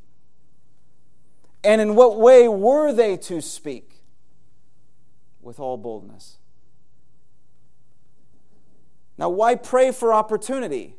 And 1.64 1.80
in 1.80 1.96
what 1.96 2.18
way 2.18 2.48
were 2.48 2.92
they 2.92 3.18
to 3.18 3.42
speak? 3.42 4.04
With 5.42 5.60
all 5.60 5.78
boldness. 5.78 6.38
Now, 9.18 9.30
why 9.30 9.56
pray 9.56 9.92
for 9.92 10.14
opportunity? 10.14 10.96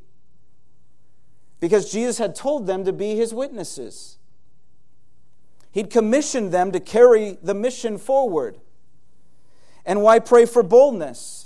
Because 1.58 1.90
Jesus 1.90 2.18
had 2.18 2.34
told 2.36 2.66
them 2.66 2.84
to 2.84 2.92
be 2.92 3.16
his 3.16 3.34
witnesses. 3.34 4.18
He'd 5.72 5.90
commissioned 5.90 6.52
them 6.52 6.70
to 6.72 6.80
carry 6.80 7.38
the 7.42 7.54
mission 7.54 7.98
forward. 7.98 8.60
And 9.84 10.02
why 10.02 10.18
pray 10.20 10.44
for 10.44 10.62
boldness? 10.62 11.41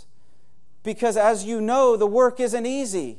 Because, 0.87 1.17
as 1.17 1.45
you 1.45 1.61
know, 1.61 1.97
the 1.97 2.07
work 2.07 2.39
isn't 2.39 2.65
easy. 2.65 3.19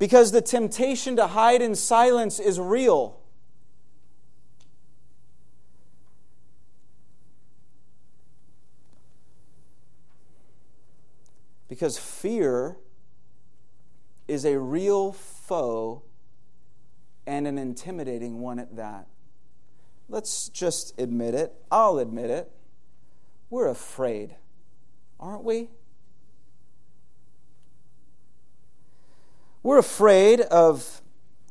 Because 0.00 0.32
the 0.32 0.42
temptation 0.42 1.14
to 1.14 1.28
hide 1.28 1.62
in 1.62 1.76
silence 1.76 2.40
is 2.40 2.58
real. 2.58 3.20
Because 11.68 11.96
fear 11.96 12.76
is 14.26 14.44
a 14.44 14.58
real 14.58 15.12
foe 15.12 16.02
and 17.24 17.46
an 17.46 17.56
intimidating 17.56 18.40
one 18.40 18.58
at 18.58 18.74
that. 18.74 19.06
Let's 20.08 20.48
just 20.48 20.98
admit 20.98 21.36
it. 21.36 21.54
I'll 21.70 21.98
admit 21.98 22.30
it. 22.30 22.50
We're 23.48 23.68
afraid, 23.68 24.34
aren't 25.22 25.44
we? 25.44 25.68
We're 29.62 29.78
afraid 29.78 30.40
of 30.40 31.00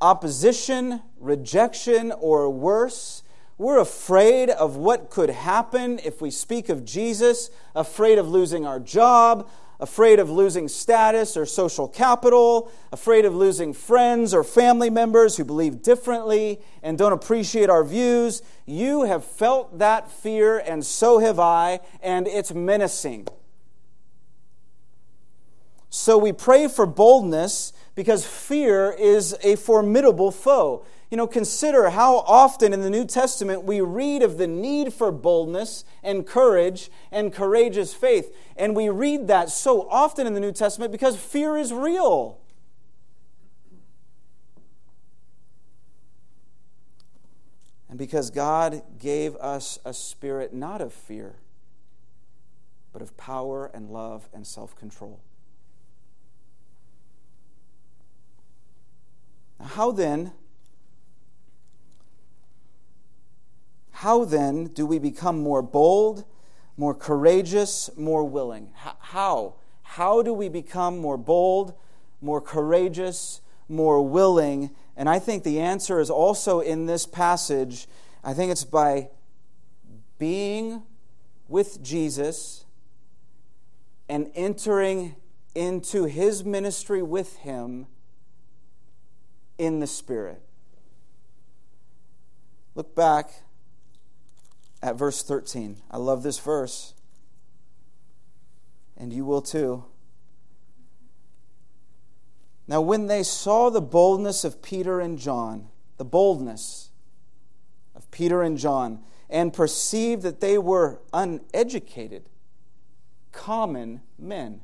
opposition, 0.02 1.00
rejection, 1.18 2.12
or 2.12 2.50
worse. 2.50 3.22
We're 3.56 3.78
afraid 3.78 4.50
of 4.50 4.76
what 4.76 5.08
could 5.08 5.30
happen 5.30 5.98
if 6.04 6.20
we 6.20 6.30
speak 6.30 6.68
of 6.68 6.84
Jesus, 6.84 7.48
afraid 7.74 8.18
of 8.18 8.28
losing 8.28 8.66
our 8.66 8.78
job, 8.78 9.48
afraid 9.80 10.18
of 10.18 10.28
losing 10.28 10.68
status 10.68 11.34
or 11.34 11.46
social 11.46 11.88
capital, 11.88 12.70
afraid 12.92 13.24
of 13.24 13.34
losing 13.34 13.72
friends 13.72 14.34
or 14.34 14.44
family 14.44 14.90
members 14.90 15.38
who 15.38 15.44
believe 15.44 15.80
differently 15.80 16.60
and 16.82 16.98
don't 16.98 17.12
appreciate 17.12 17.70
our 17.70 17.84
views. 17.84 18.42
You 18.66 19.04
have 19.04 19.24
felt 19.24 19.78
that 19.78 20.10
fear, 20.10 20.58
and 20.58 20.84
so 20.84 21.20
have 21.20 21.38
I, 21.40 21.80
and 22.02 22.28
it's 22.28 22.52
menacing. 22.52 23.28
So 25.94 26.16
we 26.16 26.32
pray 26.32 26.68
for 26.68 26.86
boldness 26.86 27.74
because 27.94 28.24
fear 28.24 28.96
is 28.98 29.36
a 29.42 29.56
formidable 29.56 30.30
foe. 30.30 30.86
You 31.10 31.18
know, 31.18 31.26
consider 31.26 31.90
how 31.90 32.20
often 32.20 32.72
in 32.72 32.80
the 32.80 32.88
New 32.88 33.04
Testament 33.04 33.64
we 33.64 33.82
read 33.82 34.22
of 34.22 34.38
the 34.38 34.46
need 34.46 34.94
for 34.94 35.12
boldness 35.12 35.84
and 36.02 36.26
courage 36.26 36.90
and 37.10 37.30
courageous 37.30 37.92
faith. 37.92 38.34
And 38.56 38.74
we 38.74 38.88
read 38.88 39.26
that 39.28 39.50
so 39.50 39.86
often 39.90 40.26
in 40.26 40.32
the 40.32 40.40
New 40.40 40.52
Testament 40.52 40.92
because 40.92 41.18
fear 41.18 41.58
is 41.58 41.74
real. 41.74 42.38
And 47.90 47.98
because 47.98 48.30
God 48.30 48.82
gave 48.98 49.36
us 49.36 49.78
a 49.84 49.92
spirit 49.92 50.54
not 50.54 50.80
of 50.80 50.94
fear, 50.94 51.34
but 52.94 53.02
of 53.02 53.14
power 53.18 53.70
and 53.74 53.90
love 53.90 54.30
and 54.32 54.46
self 54.46 54.74
control. 54.74 55.20
How 59.72 59.90
then 59.90 60.32
How 63.90 64.24
then 64.24 64.66
do 64.66 64.84
we 64.84 64.98
become 64.98 65.40
more 65.40 65.62
bold, 65.62 66.24
more 66.76 66.92
courageous, 66.92 67.88
more 67.96 68.24
willing? 68.24 68.70
How? 68.74 69.54
How 69.82 70.22
do 70.22 70.34
we 70.34 70.48
become 70.48 70.98
more 70.98 71.16
bold, 71.16 71.72
more 72.20 72.40
courageous, 72.40 73.40
more 73.68 74.06
willing? 74.06 74.70
And 74.96 75.08
I 75.08 75.18
think 75.18 75.44
the 75.44 75.60
answer 75.60 76.00
is 76.00 76.10
also 76.10 76.60
in 76.60 76.86
this 76.86 77.06
passage. 77.06 77.86
I 78.24 78.34
think 78.34 78.50
it's 78.52 78.64
by 78.64 79.08
being 80.18 80.82
with 81.48 81.82
Jesus 81.82 82.64
and 84.08 84.30
entering 84.34 85.14
into 85.54 86.04
his 86.04 86.44
ministry 86.44 87.02
with 87.02 87.36
him 87.36 87.86
in 89.62 89.78
the 89.78 89.86
Spirit. 89.86 90.42
Look 92.74 92.96
back 92.96 93.30
at 94.82 94.96
verse 94.96 95.22
13. 95.22 95.76
I 95.88 95.98
love 95.98 96.24
this 96.24 96.40
verse, 96.40 96.94
and 98.96 99.12
you 99.12 99.24
will 99.24 99.40
too. 99.40 99.84
Now, 102.66 102.80
when 102.80 103.06
they 103.06 103.22
saw 103.22 103.70
the 103.70 103.80
boldness 103.80 104.42
of 104.42 104.62
Peter 104.62 104.98
and 104.98 105.16
John, 105.16 105.68
the 105.96 106.04
boldness 106.04 106.90
of 107.94 108.10
Peter 108.10 108.42
and 108.42 108.58
John, 108.58 108.98
and 109.30 109.52
perceived 109.52 110.22
that 110.22 110.40
they 110.40 110.58
were 110.58 111.00
uneducated, 111.12 112.28
common 113.30 114.00
men, 114.18 114.62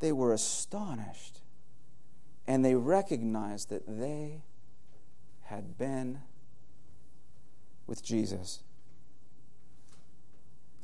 they 0.00 0.10
were 0.10 0.32
astonished 0.32 1.41
and 2.46 2.64
they 2.64 2.74
recognized 2.74 3.68
that 3.70 3.86
they 3.86 4.42
had 5.44 5.78
been 5.78 6.20
with 7.86 8.02
Jesus. 8.02 8.62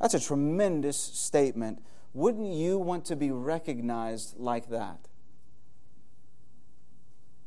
That's 0.00 0.14
a 0.14 0.20
tremendous 0.20 0.96
statement. 0.96 1.82
Wouldn't 2.14 2.52
you 2.52 2.78
want 2.78 3.04
to 3.06 3.16
be 3.16 3.30
recognized 3.30 4.38
like 4.38 4.68
that? 4.70 5.08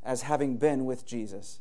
As 0.03 0.23
having 0.23 0.57
been 0.57 0.85
with 0.85 1.05
Jesus. 1.05 1.59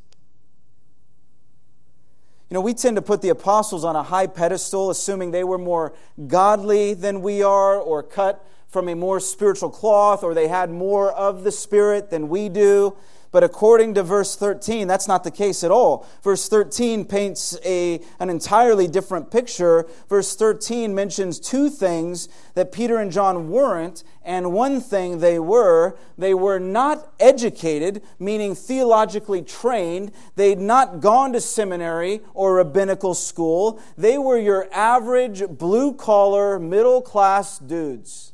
You 2.51 2.55
know, 2.55 2.61
we 2.61 2.73
tend 2.73 2.97
to 2.97 3.01
put 3.01 3.21
the 3.21 3.29
apostles 3.29 3.85
on 3.85 3.95
a 3.95 4.03
high 4.03 4.27
pedestal, 4.27 4.89
assuming 4.89 5.31
they 5.31 5.45
were 5.45 5.57
more 5.57 5.93
godly 6.27 6.93
than 6.93 7.21
we 7.21 7.41
are, 7.41 7.79
or 7.79 8.03
cut 8.03 8.45
from 8.67 8.89
a 8.89 8.93
more 8.93 9.21
spiritual 9.21 9.69
cloth, 9.69 10.21
or 10.21 10.33
they 10.33 10.49
had 10.49 10.69
more 10.69 11.13
of 11.13 11.45
the 11.45 11.51
Spirit 11.53 12.09
than 12.09 12.27
we 12.27 12.49
do. 12.49 12.93
But 13.31 13.45
according 13.45 13.93
to 13.93 14.03
verse 14.03 14.35
13, 14.35 14.87
that's 14.89 15.07
not 15.07 15.23
the 15.23 15.31
case 15.31 15.63
at 15.63 15.71
all. 15.71 16.05
Verse 16.21 16.49
13 16.49 17.05
paints 17.05 17.57
a, 17.63 18.01
an 18.19 18.29
entirely 18.29 18.89
different 18.89 19.31
picture. 19.31 19.87
Verse 20.09 20.35
13 20.35 20.93
mentions 20.93 21.39
two 21.39 21.69
things 21.69 22.27
that 22.55 22.73
Peter 22.73 22.97
and 22.97 23.09
John 23.09 23.49
weren't, 23.49 24.03
and 24.21 24.51
one 24.51 24.81
thing 24.81 25.19
they 25.19 25.39
were. 25.39 25.97
They 26.17 26.33
were 26.33 26.59
not 26.59 27.13
educated, 27.21 28.03
meaning 28.19 28.53
theologically 28.53 29.41
trained. 29.41 30.11
They'd 30.35 30.59
not 30.59 30.99
gone 30.99 31.31
to 31.31 31.39
seminary 31.39 32.19
or 32.33 32.55
rabbinical 32.55 33.13
school. 33.13 33.81
They 33.97 34.17
were 34.17 34.37
your 34.37 34.67
average 34.73 35.47
blue 35.47 35.93
collar, 35.93 36.59
middle 36.59 37.01
class 37.01 37.59
dudes. 37.59 38.33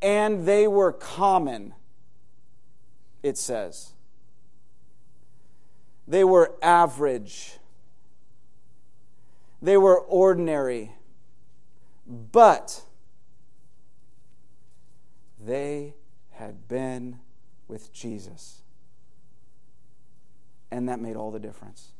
And 0.00 0.46
they 0.46 0.68
were 0.68 0.92
common 0.92 1.74
it 3.22 3.36
says. 3.36 3.92
They 6.06 6.24
were 6.24 6.54
average, 6.62 7.58
they 9.60 9.76
were 9.76 9.98
ordinary, 9.98 10.92
but 12.06 12.82
they 15.44 15.94
had 16.32 16.68
been 16.68 17.18
with 17.66 17.92
Jesus. 17.92 18.62
And 20.70 20.88
that 20.88 21.00
made 21.00 21.16
all 21.16 21.30
the 21.30 21.40
difference. 21.40 21.92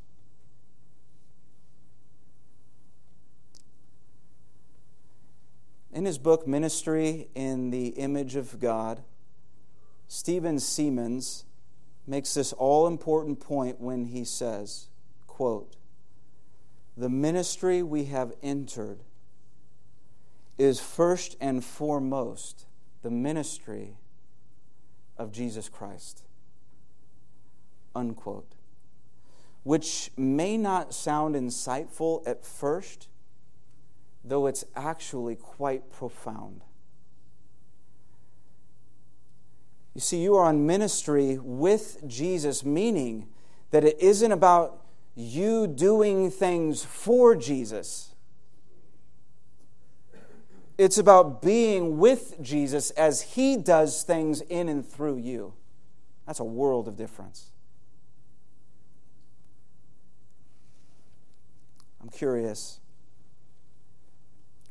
In 5.93 6.05
his 6.05 6.19
book, 6.19 6.47
Ministry 6.47 7.29
in 7.35 7.71
the 7.71 7.89
Image 7.89 8.37
of 8.37 8.61
God, 8.61 9.03
Stephen 10.09 10.57
Seamands 10.57 11.45
makes 12.07 12.33
this 12.33 12.55
all 12.55 12.87
important 12.87 13.39
point 13.39 13.79
when 13.79 14.07
he 14.07 14.25
says, 14.25 14.89
quote, 15.27 15.77
the 16.97 17.11
ministry 17.11 17.83
we 17.83 18.07
have 18.07 18.33
entered 18.43 19.05
is 20.57 20.81
first 20.81 21.37
and 21.41 21.63
foremost 21.63 22.67
the 23.03 23.11
ministry 23.11 23.99
of 25.17 25.31
Jesus 25.31 25.69
Christ. 25.69 26.25
Unquote. 27.95 28.55
Which 29.63 30.11
may 30.17 30.57
not 30.57 30.95
sound 30.95 31.35
insightful 31.35 32.27
at 32.27 32.45
first, 32.45 33.09
though 34.25 34.47
it's 34.47 34.65
actually 34.75 35.37
quite 35.37 35.93
profound. 35.93 36.63
You 39.99 40.01
see, 40.01 40.23
you 40.23 40.37
are 40.37 40.45
on 40.45 40.65
ministry 40.65 41.41
with 41.43 42.07
Jesus, 42.07 42.65
meaning 42.65 43.27
that 43.73 43.83
it 43.83 43.99
isn't 43.99 44.31
about 44.31 44.85
you 45.17 45.67
doing 45.67 46.31
things 46.31 46.85
for 46.85 47.35
Jesus. 47.35 48.15
It's 50.79 50.99
about 50.99 51.43
being 51.43 51.99
with 51.99 52.37
Jesus 52.41 52.91
as 52.91 53.23
he 53.23 53.57
does 53.57 54.05
things 54.05 54.41
in 54.43 54.69
and 54.69 54.87
through 54.87 55.17
you. 55.19 55.55
That's 56.29 56.39
a 56.39 56.45
world 56.45 56.87
of 56.87 56.97
difference. 56.97 57.51
I'm 62.01 62.09
curious, 62.09 62.79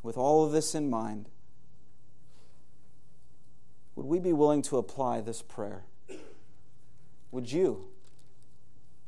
with 0.01 0.15
all 0.15 0.45
of 0.45 0.53
this 0.53 0.73
in 0.73 0.89
mind, 0.89 1.28
would 3.98 4.06
we 4.06 4.20
be 4.20 4.32
willing 4.32 4.62
to 4.62 4.78
apply 4.78 5.22
this 5.22 5.41
prayer? 5.41 5.84
Would 7.32 7.52
you 7.52 7.88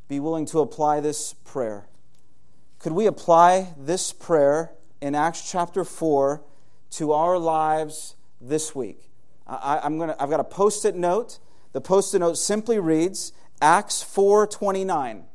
be 0.08 0.20
willing 0.20 0.48
to 0.48 0.62
apply 0.62 1.00
this 1.00 1.36
prayer? 1.46 1.86
Could 2.80 2.94
we 2.94 3.06
apply 3.06 3.76
this 3.78 4.12
prayer 4.12 4.72
in 5.00 5.14
Acts 5.14 5.50
chapter 5.50 5.84
4 5.84 6.42
to 6.90 7.12
our 7.12 7.38
lives 7.38 8.16
this 8.42 8.74
week? 8.74 9.12
I, 9.46 9.80
am 9.84 10.00
gonna, 10.00 10.16
I've 10.20 10.32
got 10.32 10.40
a 10.40 10.44
post 10.44 10.84
it 10.86 10.96
note. 10.96 11.38
The 11.72 11.82
post 11.82 12.16
it 12.16 12.20
note 12.20 12.40
simply 12.40 12.80
reads 12.80 13.32
Acts 13.62 14.04
4:29. 14.04 15.26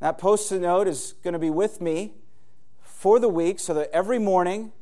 That 0.00 0.18
post 0.18 0.52
it 0.52 0.60
note 0.60 0.86
is 0.86 1.14
going 1.22 1.32
to 1.32 1.38
be 1.38 1.50
with 1.50 1.80
me 1.80 2.12
for 2.82 3.18
the 3.18 3.28
week 3.30 3.58
so 3.58 3.72
that 3.72 3.90
every 3.90 4.18
morning 4.18 4.72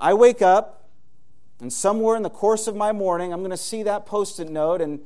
I 0.00 0.14
wake 0.14 0.40
up 0.40 0.81
and 1.62 1.72
somewhere 1.72 2.16
in 2.16 2.24
the 2.24 2.30
course 2.30 2.66
of 2.66 2.74
my 2.74 2.90
morning 2.90 3.32
I'm 3.32 3.38
going 3.38 3.52
to 3.52 3.56
see 3.56 3.84
that 3.84 4.04
post 4.04 4.40
it 4.40 4.50
note 4.50 4.80
and 4.80 5.00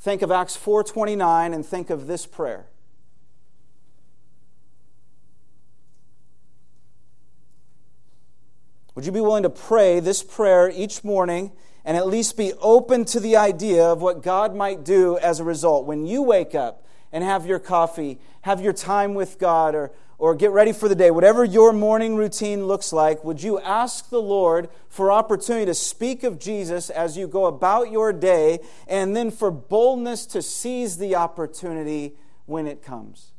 think 0.00 0.20
of 0.20 0.32
Acts 0.32 0.56
4:29 0.56 1.54
and 1.54 1.64
think 1.64 1.90
of 1.90 2.08
this 2.08 2.26
prayer. 2.26 2.66
Would 8.96 9.06
you 9.06 9.12
be 9.12 9.20
willing 9.20 9.44
to 9.44 9.50
pray 9.50 10.00
this 10.00 10.24
prayer 10.24 10.68
each 10.68 11.04
morning 11.04 11.52
and 11.84 11.96
at 11.96 12.08
least 12.08 12.36
be 12.36 12.52
open 12.60 13.04
to 13.06 13.20
the 13.20 13.36
idea 13.36 13.84
of 13.84 14.02
what 14.02 14.22
God 14.22 14.56
might 14.56 14.84
do 14.84 15.16
as 15.18 15.38
a 15.38 15.44
result? 15.44 15.86
When 15.86 16.04
you 16.04 16.22
wake 16.22 16.54
up 16.54 16.84
and 17.12 17.22
have 17.22 17.46
your 17.46 17.60
coffee, 17.60 18.18
have 18.42 18.60
your 18.60 18.72
time 18.72 19.14
with 19.14 19.38
God, 19.38 19.74
or, 19.76 19.92
or 20.22 20.36
get 20.36 20.52
ready 20.52 20.72
for 20.72 20.88
the 20.88 20.94
day, 20.94 21.10
whatever 21.10 21.44
your 21.44 21.72
morning 21.72 22.14
routine 22.14 22.68
looks 22.68 22.92
like, 22.92 23.24
would 23.24 23.42
you 23.42 23.58
ask 23.58 24.08
the 24.08 24.22
Lord 24.22 24.68
for 24.88 25.10
opportunity 25.10 25.66
to 25.66 25.74
speak 25.74 26.22
of 26.22 26.38
Jesus 26.38 26.90
as 26.90 27.16
you 27.16 27.26
go 27.26 27.46
about 27.46 27.90
your 27.90 28.12
day, 28.12 28.60
and 28.86 29.16
then 29.16 29.32
for 29.32 29.50
boldness 29.50 30.24
to 30.26 30.40
seize 30.40 30.98
the 30.98 31.16
opportunity 31.16 32.14
when 32.46 32.68
it 32.68 32.84
comes? 32.84 33.32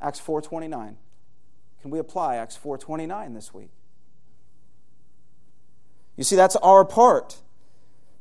Acts 0.00 0.20
4:29. 0.20 0.96
Can 1.82 1.90
we 1.90 1.98
apply 1.98 2.36
Acts 2.36 2.56
4:29 2.56 3.34
this 3.34 3.52
week? 3.52 3.72
You 6.14 6.22
see, 6.22 6.36
that's 6.36 6.54
our 6.54 6.84
part 6.84 7.38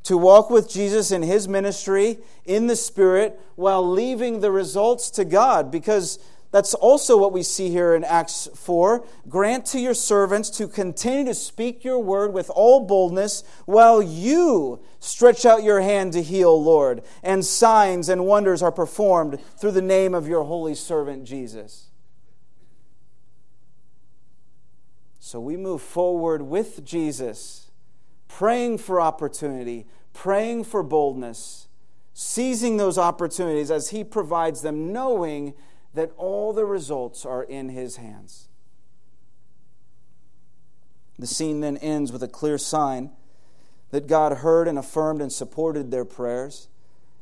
to 0.02 0.18
walk 0.18 0.50
with 0.50 0.68
Jesus 0.68 1.12
in 1.12 1.22
his 1.22 1.48
ministry 1.48 2.18
in 2.44 2.66
the 2.66 2.76
Spirit 2.76 3.40
while 3.56 3.88
leaving 3.88 4.40
the 4.40 4.50
results 4.50 5.12
to 5.12 5.26
God 5.26 5.70
because 5.70 6.18
that's 6.52 6.74
also 6.74 7.16
what 7.16 7.32
we 7.32 7.44
see 7.44 7.70
here 7.70 7.94
in 7.94 8.04
Acts 8.04 8.50
4. 8.56 9.06
Grant 9.28 9.66
to 9.68 9.80
your 9.80 9.94
servants 9.94 10.50
to 10.52 10.68
continue 10.68 11.26
to 11.26 11.36
speak 11.36 11.84
your 11.84 12.00
word 12.00 12.34
with 12.34 12.50
all 12.50 12.86
boldness 12.86 13.44
while 13.66 14.02
you 14.02 14.80
stretch 15.00 15.46
out 15.46 15.64
your 15.64 15.82
hand 15.82 16.14
to 16.14 16.24
heal, 16.24 16.62
Lord, 16.62 17.04
and 17.22 17.46
signs 17.46 18.10
and 18.10 18.26
wonders 18.26 18.64
are 18.64 18.72
performed 18.72 19.40
through 19.60 19.72
the 19.72 19.82
name 19.82 20.16
of 20.16 20.28
your 20.28 20.44
holy 20.44 20.74
servant 20.74 21.24
Jesus. 21.24 21.90
So 25.20 25.40
we 25.40 25.56
move 25.56 25.84
forward 25.84 26.42
with 26.42 26.84
Jesus 26.84 27.70
praying 28.28 28.80
for 28.80 29.00
opportunity, 29.00 29.86
praying 30.14 30.64
for 30.64 30.82
boldness, 30.82 31.68
seizing 32.14 32.78
those 32.78 32.98
opportunities 32.98 33.70
as 33.70 33.90
He 33.90 34.04
provides 34.04 34.62
them, 34.62 34.92
knowing 34.92 35.54
that 35.94 36.12
all 36.18 36.54
the 36.54 36.66
results 36.66 37.26
are 37.26 37.44
in 37.44 37.70
His 37.70 37.98
hands. 37.98 38.48
The 41.18 41.28
scene 41.28 41.60
then 41.60 41.78
ends 41.78 42.12
with 42.12 42.24
a 42.24 42.28
clear 42.28 42.58
sign 42.58 43.12
that 43.92 44.08
God 44.08 44.38
heard 44.38 44.68
and 44.68 44.78
affirmed 44.78 45.22
and 45.22 45.32
supported 45.32 45.92
their 45.92 46.06
prayers. 46.06 46.70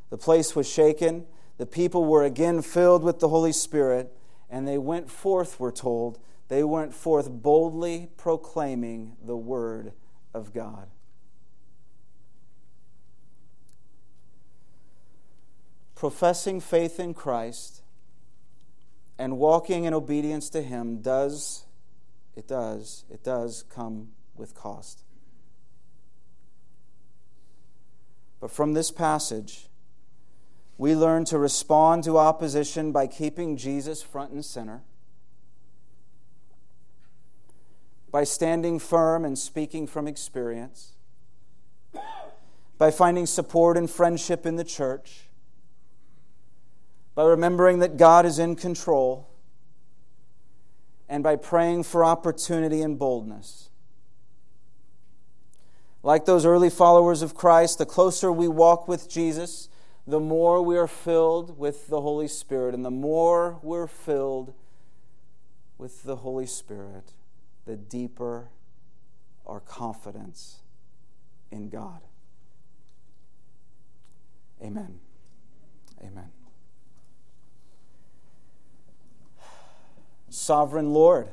The 0.10 0.18
place 0.18 0.56
was 0.56 0.70
shaken. 0.70 1.26
The 1.58 1.66
people 1.66 2.06
were 2.06 2.24
again 2.24 2.62
filled 2.62 3.04
with 3.04 3.20
the 3.20 3.30
Holy 3.30 3.54
Spirit, 3.54 4.16
and 4.50 4.68
they 4.68 4.78
went 4.78 5.10
forth, 5.10 5.60
we're 5.60 5.72
told. 5.72 6.20
They 6.50 6.64
went 6.64 6.94
forth 6.94 7.30
boldly 7.30 8.10
proclaiming 8.18 9.18
the 9.26 9.38
word 9.38 9.94
of 10.34 10.54
God. 10.54 10.90
professing 15.98 16.62
faith 16.62 17.00
in 17.00 17.12
Christ 17.14 17.82
and 19.18 19.38
walking 19.38 19.86
in 19.86 19.94
obedience 19.94 20.50
to 20.50 20.62
Him 20.62 21.02
does, 21.02 21.66
it 22.36 22.48
does, 22.48 23.06
it 23.10 23.24
does 23.24 23.64
come 23.64 24.10
with 24.36 24.54
cost. 24.54 25.04
But 28.40 28.52
from 28.52 28.74
this 28.74 28.92
passage, 28.92 29.68
we 30.78 30.96
learn 30.96 31.26
to 31.26 31.40
respond 31.40 32.04
to 32.04 32.18
opposition 32.18 32.92
by 32.92 33.08
keeping 33.08 33.58
Jesus 33.58 34.04
front 34.04 34.32
and 34.32 34.46
center, 34.46 34.84
by 38.12 38.24
standing 38.24 38.78
firm 38.78 39.26
and 39.26 39.38
speaking 39.38 39.88
from 39.88 40.08
experience, 40.08 40.94
by 42.78 42.92
finding 42.92 43.26
support 43.26 43.76
and 43.76 43.90
friendship 43.90 44.46
in 44.46 44.56
the 44.56 44.64
church 44.64 45.27
by 47.18 47.24
remembering 47.24 47.80
that 47.80 47.98
God 47.98 48.28
is 48.28 48.38
in 48.38 48.56
control, 48.56 49.28
and 51.10 51.24
by 51.24 51.36
praying 51.36 51.82
for 51.82 52.06
opportunity 52.06 52.84
and 52.84 53.00
boldness. 53.00 53.72
Like 56.04 56.26
those 56.26 56.46
early 56.46 56.70
followers 56.70 57.24
of 57.24 57.34
Christ, 57.34 57.80
the 57.80 57.88
closer 57.88 58.32
we 58.32 58.48
walk 58.48 58.88
with 58.88 59.10
Jesus, 59.10 59.68
the 60.06 60.20
more 60.20 60.62
we 60.62 60.78
are 60.78 60.86
filled 60.86 61.58
with 61.58 61.88
the 61.88 62.02
Holy 62.02 62.28
Spirit. 62.28 62.76
And 62.76 62.86
the 62.86 62.92
more 62.92 63.58
we're 63.64 63.88
filled 63.88 64.54
with 65.80 66.04
the 66.04 66.18
Holy 66.18 66.46
Spirit, 66.46 67.14
the 67.66 67.76
deeper 67.76 68.50
our 69.48 69.60
confidence 69.60 70.60
in 71.50 71.70
God. 71.70 72.02
Amen. 74.62 75.00
Amen. 76.00 76.37
Sovereign 80.30 80.94
Lord. 80.94 81.30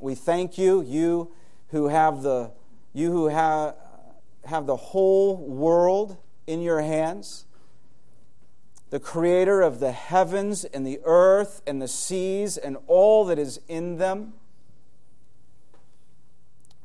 We 0.00 0.14
thank 0.14 0.58
you, 0.58 0.82
you 0.82 1.32
who 1.68 1.88
have 1.88 2.22
the 2.22 2.52
you 2.94 3.10
who 3.10 3.26
have, 3.26 3.74
have 4.44 4.66
the 4.66 4.76
whole 4.76 5.36
world 5.36 6.16
in 6.46 6.62
your 6.62 6.80
hands, 6.80 7.44
the 8.90 9.00
creator 9.00 9.60
of 9.60 9.80
the 9.80 9.90
heavens 9.90 10.64
and 10.64 10.86
the 10.86 11.00
earth 11.04 11.60
and 11.66 11.82
the 11.82 11.88
seas 11.88 12.56
and 12.56 12.76
all 12.86 13.24
that 13.24 13.38
is 13.38 13.60
in 13.66 13.98
them. 13.98 14.34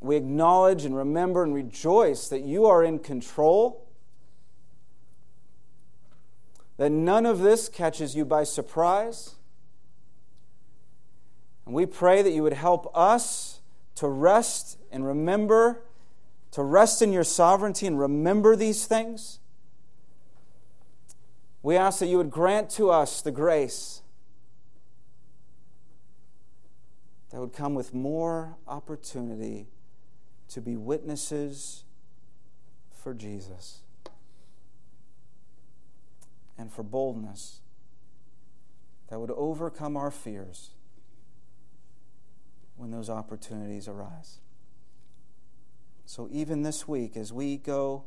We 0.02 0.16
acknowledge 0.16 0.84
and 0.84 0.96
remember 0.96 1.44
and 1.44 1.54
rejoice 1.54 2.28
that 2.30 2.42
you 2.42 2.66
are 2.66 2.84
in 2.84 2.98
control, 3.00 3.86
that 6.78 6.90
none 6.90 7.28
of 7.28 7.40
this 7.40 7.70
catches 7.70 8.16
you 8.16 8.26
by 8.26 8.46
surprise 8.46 9.36
and 11.70 11.76
we 11.76 11.86
pray 11.86 12.24
that 12.24 12.32
you 12.32 12.42
would 12.42 12.54
help 12.54 12.92
us 12.98 13.60
to 13.94 14.08
rest 14.08 14.80
and 14.92 15.06
remember, 15.06 15.84
to 16.50 16.64
rest 16.64 17.04
in 17.04 17.14
your 17.14 17.24
sovereignty 17.24 17.86
and 17.86 18.00
remember 18.00 18.56
these 18.56 18.88
things. 18.88 19.38
We 21.62 21.76
ask 21.78 22.00
that 22.00 22.08
you 22.08 22.18
would 22.18 22.32
grant 22.32 22.72
to 22.72 22.90
us 22.90 23.22
the 23.22 23.30
grace 23.30 24.02
that 27.30 27.40
would 27.40 27.54
come 27.54 27.76
with 27.76 27.94
more 27.94 28.58
opportunity 28.68 29.68
to 30.48 30.62
be 30.62 30.76
witnesses 30.76 31.84
for 32.92 33.14
Jesus 33.14 33.82
and 36.58 36.74
for 36.74 36.82
boldness 36.82 37.60
that 39.10 39.20
would 39.20 39.30
overcome 39.30 39.96
our 39.96 40.10
fears 40.10 40.72
when 42.80 42.92
those 42.92 43.10
opportunities 43.10 43.90
arise. 43.90 44.40
So, 46.06 46.30
even 46.32 46.64
this 46.64 46.88
week, 46.88 47.18
as 47.18 47.34
we 47.34 47.58
go 47.58 48.06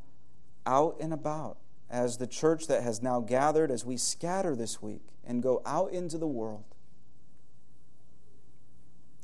out 0.64 0.97
and 0.99 1.12
about, 1.12 1.59
as 1.91 2.16
the 2.16 2.27
church 2.27 2.66
that 2.68 2.83
has 2.83 3.03
now 3.03 3.20
gathered, 3.20 3.70
as 3.70 3.85
we 3.85 3.99
scatter 3.99 4.57
this 4.57 4.81
week 4.81 5.03
and 5.25 5.43
go 5.43 5.61
out 5.66 5.93
into 5.93 6.16
the 6.16 6.27
world, 6.27 6.64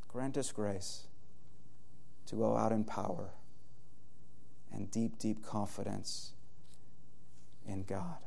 grant 0.06 0.36
us 0.36 0.52
grace 0.52 1.06
to 2.26 2.36
go 2.36 2.54
out 2.54 2.70
in 2.70 2.84
power 2.84 3.30
and 4.70 4.90
deep, 4.90 5.18
deep 5.18 5.42
confidence 5.42 6.32
in 7.66 7.84
God. 7.84 8.18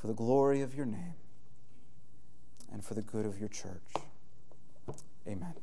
For 0.00 0.08
the 0.08 0.14
glory 0.14 0.62
of 0.62 0.74
your 0.74 0.86
name 0.86 1.14
and 2.72 2.84
for 2.84 2.94
the 2.94 3.02
good 3.02 3.26
of 3.26 3.38
your 3.38 3.48
church. 3.48 3.92
Amen. 5.26 5.54